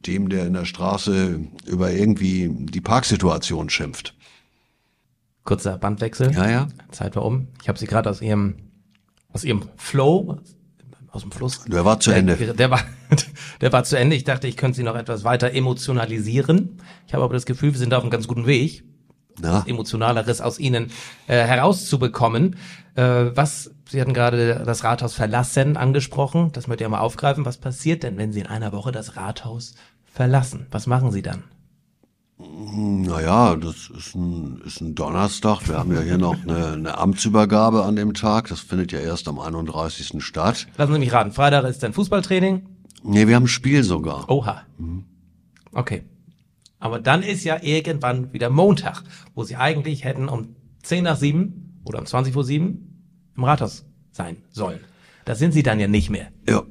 dem, 0.07 0.29
der 0.29 0.47
in 0.47 0.53
der 0.53 0.65
Straße 0.65 1.41
über 1.67 1.91
irgendwie 1.91 2.49
die 2.49 2.81
Parksituation 2.81 3.69
schimpft. 3.69 4.15
Kurzer 5.43 5.77
Bandwechsel. 5.77 6.31
Ja, 6.31 6.49
ja. 6.49 6.67
Zeit 6.91 7.15
war 7.15 7.25
um. 7.25 7.49
Ich 7.61 7.67
habe 7.67 7.77
sie 7.77 7.85
gerade 7.85 8.09
aus 8.09 8.21
ihrem 8.21 8.55
aus 9.33 9.43
ihrem 9.43 9.63
Flow 9.75 10.39
aus 11.15 11.21
dem 11.21 11.31
Fluss. 11.31 11.63
Der 11.65 11.85
war 11.85 11.99
zu 11.99 12.11
Ende. 12.11 12.35
Der, 12.35 12.53
der, 12.53 12.69
war, 12.69 12.81
der 13.61 13.73
war 13.73 13.83
zu 13.83 13.97
Ende. 13.97 14.15
Ich 14.15 14.23
dachte, 14.23 14.47
ich 14.47 14.57
könnte 14.57 14.75
sie 14.77 14.83
noch 14.83 14.95
etwas 14.95 15.23
weiter 15.23 15.51
emotionalisieren. 15.51 16.81
Ich 17.07 17.13
habe 17.13 17.23
aber 17.23 17.33
das 17.33 17.45
Gefühl, 17.45 17.71
wir 17.71 17.79
sind 17.79 17.93
auf 17.93 18.03
einem 18.03 18.11
ganz 18.11 18.27
guten 18.27 18.45
Weg, 18.45 18.83
Na? 19.39 19.63
emotionaleres 19.65 20.41
aus 20.41 20.59
ihnen 20.59 20.91
äh, 21.27 21.37
herauszubekommen. 21.37 22.57
Äh, 22.95 23.03
was, 23.35 23.71
Sie 23.87 24.01
hatten 24.01 24.13
gerade 24.13 24.63
das 24.65 24.83
Rathaus 24.83 25.13
verlassen 25.13 25.77
angesprochen. 25.77 26.51
Das 26.51 26.67
möchte 26.67 26.83
ich 26.83 26.89
mal 26.89 26.99
aufgreifen. 26.99 27.45
Was 27.45 27.57
passiert 27.57 28.03
denn, 28.03 28.17
wenn 28.17 28.33
Sie 28.33 28.41
in 28.41 28.47
einer 28.47 28.71
Woche 28.73 28.91
das 28.91 29.15
Rathaus 29.15 29.75
verlassen? 30.05 30.67
Was 30.71 30.87
machen 30.87 31.11
Sie 31.11 31.21
dann? 31.21 31.43
Naja, 32.37 33.55
das 33.55 33.89
ist 33.89 34.13
ein, 34.15 34.61
ist 34.65 34.81
ein 34.81 34.93
Donnerstag. 34.93 35.67
Wir 35.69 35.77
haben 35.77 35.93
ja 35.93 36.01
hier 36.01 36.17
noch 36.17 36.35
eine, 36.43 36.73
eine 36.73 36.97
Amtsübergabe 36.97 37.83
an 37.83 37.95
dem 37.95 38.13
Tag. 38.13 38.49
Das 38.49 38.59
findet 38.59 38.91
ja 38.91 38.99
erst 38.99 39.29
am 39.29 39.39
31. 39.39 40.21
statt. 40.21 40.67
Lassen 40.77 40.93
Sie 40.93 40.99
mich 40.99 41.13
raten. 41.13 41.31
Freitag 41.31 41.63
ist 41.63 41.81
dann 41.81 41.93
Fußballtraining. 41.93 42.67
Nee, 43.03 43.27
wir 43.27 43.35
haben 43.35 43.43
ein 43.43 43.47
Spiel 43.47 43.83
sogar. 43.83 44.29
Oha. 44.29 44.63
Okay. 45.71 46.03
Aber 46.79 46.99
dann 46.99 47.23
ist 47.23 47.45
ja 47.45 47.63
irgendwann 47.63 48.33
wieder 48.33 48.49
Montag, 48.49 49.03
wo 49.33 49.43
Sie 49.43 49.55
eigentlich 49.55 50.03
hätten 50.03 50.27
um 50.27 50.55
10 50.83 51.05
nach 51.05 51.15
7 51.15 51.81
oder 51.85 51.99
um 51.99 52.05
20 52.05 52.33
vor 52.33 52.43
7 52.43 53.31
im 53.37 53.43
Rathaus 53.43 53.85
sein 54.11 54.37
sollen. 54.51 54.79
Da 55.23 55.35
sind 55.35 55.53
Sie 55.53 55.63
dann 55.63 55.79
ja 55.79 55.87
nicht 55.87 56.09
mehr. 56.09 56.27
Ja. 56.47 56.63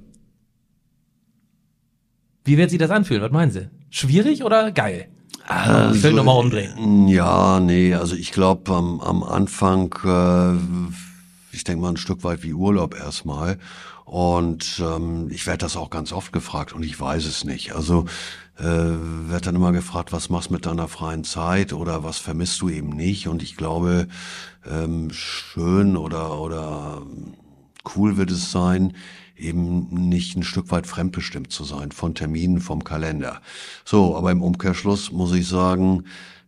Wie 2.44 2.58
wird 2.58 2.68
sich 2.68 2.78
das 2.78 2.90
anfühlen? 2.90 3.22
Was 3.22 3.32
meinen 3.32 3.50
Sie? 3.50 3.70
Schwierig 3.88 4.44
oder 4.44 4.70
geil? 4.70 5.08
Also, 5.46 6.00
Film 6.00 6.16
nochmal 6.16 6.38
umdrehen. 6.38 7.08
Ja, 7.08 7.60
nee, 7.60 7.94
also 7.94 8.16
ich 8.16 8.32
glaube 8.32 8.72
am, 8.72 9.00
am 9.00 9.22
Anfang, 9.22 9.94
äh, 10.04 11.54
ich 11.54 11.64
denke 11.64 11.82
mal 11.82 11.90
ein 11.90 11.96
Stück 11.96 12.24
weit 12.24 12.42
wie 12.42 12.54
Urlaub 12.54 12.94
erstmal. 12.98 13.58
Und 14.04 14.82
ähm, 14.84 15.28
ich 15.30 15.46
werde 15.46 15.58
das 15.58 15.76
auch 15.76 15.90
ganz 15.90 16.12
oft 16.12 16.32
gefragt 16.32 16.72
und 16.72 16.82
ich 16.82 16.98
weiß 17.00 17.24
es 17.24 17.44
nicht. 17.44 17.74
Also 17.74 18.04
äh, 18.58 18.62
werde 18.62 19.46
dann 19.46 19.56
immer 19.56 19.72
gefragt, 19.72 20.12
was 20.12 20.28
machst 20.28 20.50
du 20.50 20.54
mit 20.54 20.66
deiner 20.66 20.88
freien 20.88 21.24
Zeit 21.24 21.72
oder 21.72 22.04
was 22.04 22.18
vermisst 22.18 22.60
du 22.60 22.68
eben 22.68 22.90
nicht? 22.90 23.28
Und 23.28 23.42
ich 23.42 23.56
glaube, 23.56 24.06
ähm, 24.70 25.10
schön 25.10 25.96
oder 25.96 26.38
oder 26.38 27.02
cool 27.96 28.16
wird 28.16 28.30
es 28.30 28.50
sein, 28.50 28.94
eben 29.36 30.08
nicht 30.08 30.36
ein 30.36 30.42
Stück 30.42 30.70
weit 30.70 30.86
fremdbestimmt 30.86 31.50
zu 31.52 31.64
sein 31.64 31.92
von 31.92 32.14
Terminen 32.14 32.60
vom 32.60 32.84
Kalender. 32.84 33.40
So, 33.84 34.16
aber 34.16 34.30
im 34.30 34.42
Umkehrschluss 34.42 35.10
muss 35.12 35.32
ich 35.32 35.48
sagen, 35.48 36.04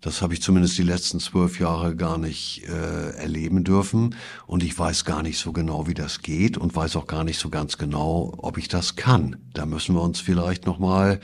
das 0.07 0.23
habe 0.23 0.35
ich 0.35 0.43
zumindest 0.43 0.79
die 0.79 0.85
letzten 0.85 1.19
zwölf 1.19 1.59
Jahre 1.59 1.97
gar 1.97 2.17
nicht 2.17 2.63
äh, 2.69 3.17
erleben 3.17 3.65
dürfen. 3.65 4.15
Und 4.47 4.63
ich 4.63 4.79
weiß 4.79 5.05
gar 5.05 5.23
nicht 5.23 5.37
so 5.39 5.53
genau, 5.53 5.89
wie 5.89 5.95
das 5.95 6.23
geht 6.23 6.57
und 6.57 6.77
weiß 6.77 6.95
auch 6.95 7.09
gar 7.09 7.25
nicht 7.25 7.41
so 7.41 7.49
ganz 7.49 7.77
genau, 7.77 8.35
ob 8.37 8.57
ich 8.57 8.69
das 8.69 8.95
kann. 8.95 9.37
Da 9.53 9.67
müssen 9.67 9.97
wir 9.97 10.03
uns 10.03 10.21
vielleicht 10.21 10.65
nochmal 10.65 11.19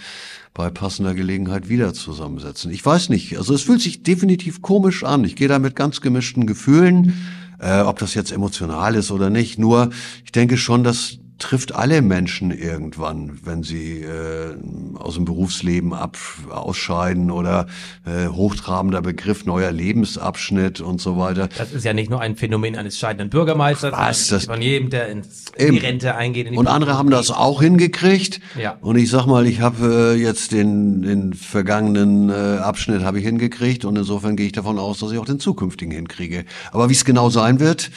bei 0.52 0.68
passender 0.68 1.14
Gelegenheit 1.14 1.68
wieder 1.68 1.94
zusammensetzen. 1.94 2.72
Ich 2.72 2.84
weiß 2.84 3.08
nicht. 3.10 3.38
Also 3.38 3.54
es 3.54 3.62
fühlt 3.62 3.82
sich 3.82 4.02
definitiv 4.02 4.62
komisch 4.62 5.04
an. 5.04 5.22
Ich 5.22 5.36
gehe 5.36 5.48
da 5.48 5.60
mit 5.60 5.76
ganz 5.76 6.00
gemischten 6.00 6.46
Gefühlen, 6.46 7.14
äh, 7.60 7.82
ob 7.82 8.00
das 8.00 8.14
jetzt 8.14 8.32
emotional 8.32 8.96
ist 8.96 9.12
oder 9.12 9.30
nicht. 9.30 9.60
Nur 9.60 9.90
ich 10.24 10.32
denke 10.32 10.56
schon, 10.56 10.82
dass 10.82 11.18
trifft 11.42 11.74
alle 11.74 12.00
Menschen 12.02 12.50
irgendwann, 12.50 13.38
wenn 13.44 13.62
sie 13.62 14.00
äh, 14.00 14.54
aus 14.98 15.14
dem 15.14 15.24
Berufsleben 15.24 15.92
ab, 15.92 16.16
ausscheiden 16.50 17.30
oder 17.30 17.66
äh, 18.06 18.28
hochtrabender 18.28 19.02
Begriff 19.02 19.44
neuer 19.44 19.72
Lebensabschnitt 19.72 20.80
und 20.80 21.00
so 21.00 21.18
weiter. 21.18 21.48
Das 21.58 21.72
ist 21.72 21.84
ja 21.84 21.92
nicht 21.92 22.10
nur 22.10 22.20
ein 22.20 22.36
Phänomen 22.36 22.76
eines 22.76 22.98
scheidenden 22.98 23.28
Bürgermeisters, 23.30 23.92
Was, 23.92 24.28
das- 24.28 24.44
von 24.46 24.62
jedem, 24.62 24.90
der 24.90 25.08
ins, 25.08 25.46
in 25.56 25.72
die. 25.72 25.78
Rente 25.78 26.14
eingeht. 26.14 26.50
Und 26.56 26.66
andere 26.68 26.96
haben 26.96 27.10
das 27.10 27.30
auch 27.30 27.60
hingekriegt. 27.60 28.40
Ja. 28.58 28.78
Und 28.80 28.96
ich 28.96 29.10
sag 29.10 29.26
mal, 29.26 29.46
ich 29.46 29.60
habe 29.60 30.14
äh, 30.16 30.20
jetzt 30.22 30.52
den, 30.52 31.02
den 31.02 31.34
vergangenen 31.34 32.30
äh, 32.30 32.32
Abschnitt 32.58 33.02
habe 33.02 33.18
ich 33.18 33.24
hingekriegt 33.24 33.84
und 33.84 33.96
insofern 33.96 34.36
gehe 34.36 34.46
ich 34.46 34.52
davon 34.52 34.78
aus, 34.78 35.00
dass 35.00 35.12
ich 35.12 35.18
auch 35.18 35.24
den 35.26 35.40
zukünftigen 35.40 35.92
hinkriege. 35.92 36.44
Aber 36.70 36.88
wie 36.88 36.94
es 36.94 37.04
genau 37.04 37.30
sein 37.30 37.58
wird, 37.60 37.90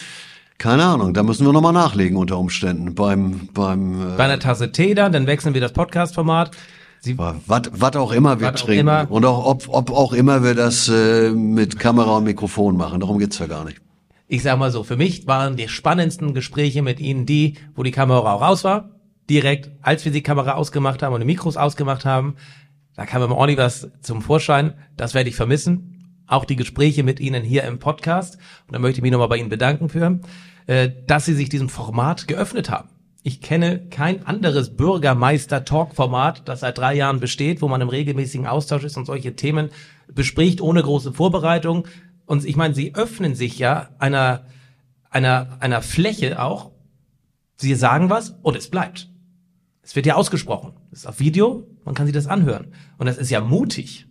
keine 0.57 0.83
Ahnung. 0.85 1.13
Da 1.13 1.23
müssen 1.23 1.45
wir 1.45 1.53
nochmal 1.53 1.73
nachlegen 1.73 2.17
unter 2.17 2.37
Umständen 2.37 2.95
beim 2.95 3.49
beim 3.53 4.13
äh, 4.13 4.17
Bei 4.17 4.25
einer 4.25 4.39
Tasse 4.39 4.71
Tee 4.71 4.93
dann, 4.95 5.11
dann 5.11 5.27
wechseln 5.27 5.53
wir 5.53 5.61
das 5.61 5.73
Podcast-Format. 5.73 6.51
Was 7.17 7.95
auch 7.95 8.11
immer 8.11 8.39
wir 8.39 8.47
Was 8.47 8.61
auch 8.61 8.65
trinken 8.65 8.87
immer. 8.87 9.11
und 9.11 9.25
auch 9.25 9.45
ob, 9.45 9.67
ob 9.69 9.91
auch 9.91 10.13
immer 10.13 10.43
wir 10.43 10.55
das 10.55 10.89
äh, 10.89 11.29
mit 11.29 11.77
Kamera 11.77 12.17
und 12.17 12.23
Mikrofon 12.23 12.77
machen. 12.77 12.99
Darum 12.99 13.19
geht's 13.19 13.37
ja 13.37 13.45
gar 13.47 13.63
nicht. 13.63 13.79
ich 14.27 14.41
sag 14.41 14.57
mal 14.57 14.71
so, 14.71 14.83
für 14.83 14.97
mich 14.97 15.27
waren 15.27 15.55
die 15.55 15.67
spannendsten 15.67 16.33
Gespräche 16.33 16.81
mit 16.81 16.99
Ihnen 16.99 17.27
die, 17.27 17.55
wo 17.75 17.83
die 17.83 17.91
Kamera 17.91 18.33
auch 18.33 18.41
raus 18.41 18.63
war. 18.63 18.89
Direkt, 19.29 19.69
als 19.81 20.03
wir 20.05 20.11
die 20.11 20.23
Kamera 20.23 20.53
ausgemacht 20.53 21.03
haben 21.03 21.13
und 21.13 21.19
die 21.19 21.25
Mikros 21.27 21.57
ausgemacht 21.57 22.05
haben, 22.05 22.35
da 22.95 23.05
kam 23.05 23.21
immer 23.21 23.35
ordentlich 23.35 23.59
was 23.59 23.91
zum 24.01 24.21
Vorschein. 24.21 24.73
Das 24.97 25.13
werde 25.13 25.29
ich 25.29 25.35
vermissen. 25.35 25.94
Auch 26.27 26.45
die 26.45 26.55
Gespräche 26.55 27.03
mit 27.03 27.19
Ihnen 27.19 27.43
hier 27.43 27.63
im 27.63 27.79
Podcast. 27.79 28.37
Und 28.67 28.73
da 28.73 28.79
möchte 28.79 28.99
ich 28.99 29.01
mich 29.03 29.11
nochmal 29.11 29.27
bei 29.27 29.37
Ihnen 29.37 29.49
bedanken 29.49 29.89
für, 29.89 30.19
äh, 30.67 30.89
dass 31.07 31.25
Sie 31.25 31.33
sich 31.33 31.49
diesem 31.49 31.69
Format 31.69 32.27
geöffnet 32.27 32.69
haben. 32.69 32.89
Ich 33.27 33.41
kenne 33.41 33.87
kein 33.89 34.25
anderes 34.27 34.75
Bürgermeister-Talk-Format, 34.77 36.47
das 36.47 36.59
seit 36.59 36.77
drei 36.77 36.93
Jahren 36.93 37.19
besteht, 37.19 37.61
wo 37.63 37.67
man 37.67 37.81
im 37.81 37.89
regelmäßigen 37.89 38.45
Austausch 38.45 38.83
ist 38.83 38.97
und 38.97 39.05
solche 39.05 39.35
Themen 39.35 39.69
bespricht 40.07 40.61
ohne 40.61 40.83
große 40.83 41.11
Vorbereitung. 41.11 41.87
Und 42.27 42.45
ich 42.45 42.55
meine, 42.55 42.75
Sie 42.75 42.93
öffnen 42.93 43.33
sich 43.33 43.57
ja 43.57 43.89
einer, 43.97 44.45
einer, 45.09 45.57
einer 45.59 45.81
Fläche 45.81 46.39
auch. 46.39 46.71
Sie 47.57 47.73
sagen 47.73 48.11
was 48.11 48.37
und 48.43 48.55
es 48.55 48.69
bleibt. 48.69 49.09
Es 49.81 49.95
wird 49.95 50.05
ja 50.05 50.15
ausgesprochen. 50.15 50.73
Es 50.91 50.99
ist 50.99 51.05
auf 51.07 51.19
Video, 51.19 51.67
man 51.83 51.95
kann 51.95 52.05
sich 52.05 52.13
das 52.13 52.27
anhören. 52.27 52.73
Und 52.97 53.07
das 53.07 53.17
ist 53.17 53.31
ja 53.31 53.41
mutig. 53.41 54.07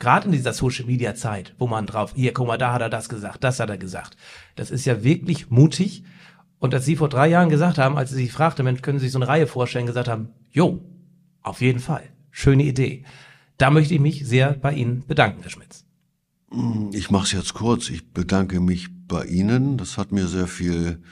Gerade 0.00 0.26
in 0.26 0.32
dieser 0.32 0.54
Social 0.54 0.86
Media 0.86 1.14
Zeit, 1.14 1.54
wo 1.58 1.68
man 1.68 1.86
drauf, 1.86 2.14
hier, 2.16 2.32
guck 2.32 2.48
mal, 2.48 2.58
da 2.58 2.72
hat 2.72 2.80
er 2.80 2.88
das 2.88 3.08
gesagt, 3.08 3.44
das 3.44 3.60
hat 3.60 3.68
er 3.68 3.78
gesagt. 3.78 4.16
Das 4.56 4.70
ist 4.70 4.86
ja 4.86 5.04
wirklich 5.04 5.50
mutig. 5.50 6.02
Und 6.58 6.72
dass 6.72 6.86
Sie 6.86 6.96
vor 6.96 7.10
drei 7.10 7.28
Jahren 7.28 7.50
gesagt 7.50 7.78
haben, 7.78 7.96
als 7.96 8.10
Sie 8.10 8.16
sich 8.16 8.32
fragte, 8.32 8.62
Mensch, 8.62 8.80
können 8.80 8.98
Sie 8.98 9.04
sich 9.04 9.12
so 9.12 9.18
eine 9.18 9.28
Reihe 9.28 9.46
vorstellen, 9.46 9.86
gesagt 9.86 10.08
haben, 10.08 10.30
jo, 10.50 10.82
auf 11.42 11.60
jeden 11.60 11.80
Fall. 11.80 12.02
Schöne 12.30 12.64
Idee. 12.64 13.04
Da 13.58 13.70
möchte 13.70 13.94
ich 13.94 14.00
mich 14.00 14.26
sehr 14.26 14.54
bei 14.54 14.72
Ihnen 14.72 15.04
bedanken, 15.06 15.42
Herr 15.42 15.50
Schmitz. 15.50 15.84
Ich 16.92 17.10
mache 17.10 17.24
es 17.24 17.32
jetzt 17.32 17.54
kurz. 17.54 17.90
Ich 17.90 18.12
bedanke 18.12 18.58
mich 18.60 18.88
bei 19.06 19.24
Ihnen. 19.26 19.76
Das 19.76 19.98
hat 19.98 20.12
mir 20.12 20.26
sehr 20.26 20.46
viel 20.46 21.02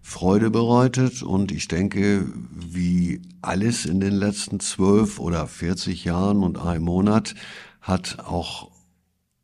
Freude 0.00 0.50
bereitet 0.50 1.22
und 1.22 1.50
ich 1.50 1.68
denke, 1.68 2.24
wie 2.50 3.20
alles 3.42 3.84
in 3.84 4.00
den 4.00 4.14
letzten 4.14 4.60
zwölf 4.60 5.18
oder 5.18 5.46
40 5.46 6.04
Jahren 6.04 6.42
und 6.42 6.56
einem 6.56 6.84
Monat 6.84 7.34
hat 7.80 8.18
auch 8.26 8.70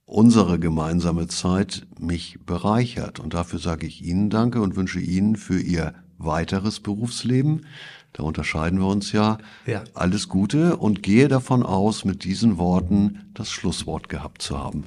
unsere 0.05 0.59
gemeinsame 0.59 1.29
Zeit 1.29 1.87
mich 1.99 2.39
bereichert. 2.45 3.21
Und 3.21 3.35
dafür 3.35 3.59
sage 3.59 3.87
ich 3.87 4.03
Ihnen 4.03 4.31
Danke 4.31 4.61
und 4.61 4.77
wünsche 4.77 5.01
Ihnen 5.01 5.37
für 5.37 5.59
Ihr 5.61 5.95
weiteres 6.19 6.81
Berufsleben, 6.81 7.67
da 8.13 8.23
unterscheiden 8.23 8.79
wir 8.79 8.87
uns 8.87 9.11
ja, 9.13 9.39
Ja. 9.67 9.83
alles 9.95 10.29
Gute 10.29 10.77
und 10.77 11.03
gehe 11.03 11.27
davon 11.27 11.65
aus, 11.65 12.05
mit 12.05 12.23
diesen 12.23 12.59
Worten 12.59 13.31
das 13.35 13.51
Schlusswort 13.51 14.09
gehabt 14.09 14.41
zu 14.41 14.59
haben. 14.59 14.85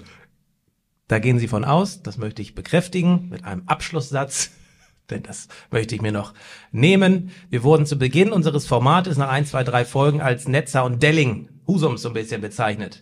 Da 1.09 1.19
gehen 1.19 1.37
Sie 1.37 1.49
von 1.49 1.65
aus, 1.65 2.01
das 2.01 2.17
möchte 2.17 2.41
ich 2.41 2.55
bekräftigen 2.55 3.27
mit 3.29 3.43
einem 3.43 3.63
Abschlusssatz, 3.65 4.51
denn 5.09 5.23
das 5.23 5.49
möchte 5.71 5.93
ich 5.95 6.01
mir 6.01 6.13
noch 6.13 6.33
nehmen. 6.71 7.31
Wir 7.49 7.63
wurden 7.63 7.85
zu 7.85 7.97
Beginn 7.97 8.31
unseres 8.31 8.65
Formates 8.65 9.17
nach 9.17 9.29
ein, 9.29 9.45
zwei, 9.45 9.63
drei 9.65 9.83
Folgen 9.83 10.21
als 10.21 10.47
Netzer 10.47 10.85
und 10.85 11.03
Delling, 11.03 11.49
Husums 11.67 12.01
so 12.01 12.09
ein 12.09 12.13
bisschen 12.13 12.39
bezeichnet. 12.39 13.01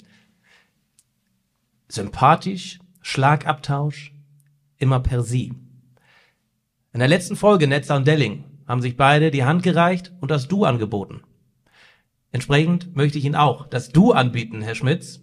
Sympathisch, 1.87 2.79
Schlagabtausch, 3.01 4.13
immer 4.77 4.99
per 4.99 5.23
Sie. 5.23 5.53
In 6.93 6.99
der 6.99 7.07
letzten 7.07 7.35
Folge 7.35 7.67
Netzer 7.67 7.95
und 7.95 8.07
Delling 8.07 8.43
haben 8.67 8.81
sich 8.81 8.97
beide 8.97 9.31
die 9.31 9.43
Hand 9.43 9.63
gereicht 9.63 10.13
und 10.21 10.31
das 10.31 10.47
Du 10.47 10.65
angeboten. 10.65 11.21
Entsprechend 12.31 12.95
möchte 12.95 13.17
ich 13.17 13.25
Ihnen 13.25 13.35
auch 13.35 13.67
das 13.67 13.89
Du 13.89 14.11
anbieten, 14.11 14.61
Herr 14.61 14.75
Schmitz. 14.75 15.21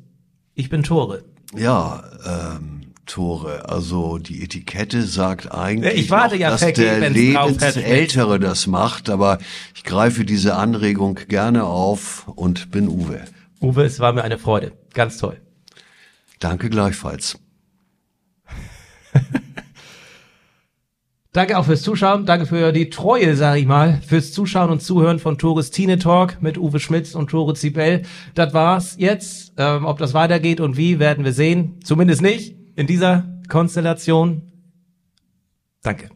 Ich 0.55 0.71
bin 0.71 0.83
Tore. 0.83 1.25
Ja, 1.55 2.05
ähm, 2.25 2.93
Tore, 3.05 3.69
also 3.69 4.19
die 4.19 4.43
Etikette 4.43 5.03
sagt 5.03 5.53
eigentlich, 5.53 5.95
Ich 5.95 6.11
warte 6.11 6.37
auch, 6.37 6.39
ja 6.39 6.51
dass 6.51 6.61
vergebens 6.61 7.01
der. 7.01 7.11
Lebensältere 7.11 8.39
das 8.39 8.67
macht, 8.67 9.11
aber 9.11 9.39
ich 9.75 9.83
greife 9.85 10.25
diese 10.25 10.55
Anregung 10.57 11.17
gerne 11.29 11.65
auf 11.65 12.29
und 12.29 12.71
bin 12.71 12.89
Uwe. 12.89 13.25
Uwe, 13.61 13.85
es 13.85 13.99
war 14.01 14.13
mir 14.13 14.23
eine 14.23 14.39
Freude. 14.39 14.73
Ganz 14.95 15.19
toll. 15.19 15.41
Danke 16.43 16.69
gleichfalls. 16.71 17.39
Danke 21.33 21.57
auch 21.57 21.65
fürs 21.65 21.83
Zuschauen. 21.83 22.27
Danke 22.27 22.47
für 22.47 22.73
die 22.73 22.91
Treue, 22.91 23.37
sag 23.37 23.59
ich 23.59 23.67
mal, 23.67 24.03
fürs 24.05 24.33
Zuschauen 24.33 24.71
und 24.71 24.83
Zuhören 24.83 25.21
von 25.21 25.39
Tores 25.39 25.71
Tine 25.71 26.01
Talk 26.01 26.43
mit 26.43 26.59
Uwe 26.59 26.81
Schmitz 26.81 27.15
und 27.15 27.31
Tore 27.31 27.55
Zibel. 27.55 28.03
Das 28.35 28.53
war's 28.53 28.97
jetzt. 28.99 29.53
Ähm, 29.57 29.85
ob 29.85 29.99
das 29.99 30.15
weitergeht 30.15 30.61
und 30.61 30.77
wie, 30.77 30.99
werden 30.99 31.25
wir 31.25 31.33
sehen. 31.33 31.79
Zumindest 31.85 32.23
nicht 32.23 32.57
in 32.75 32.89
dieser 32.89 33.41
Konstellation. 33.49 34.51
Danke. 35.81 36.11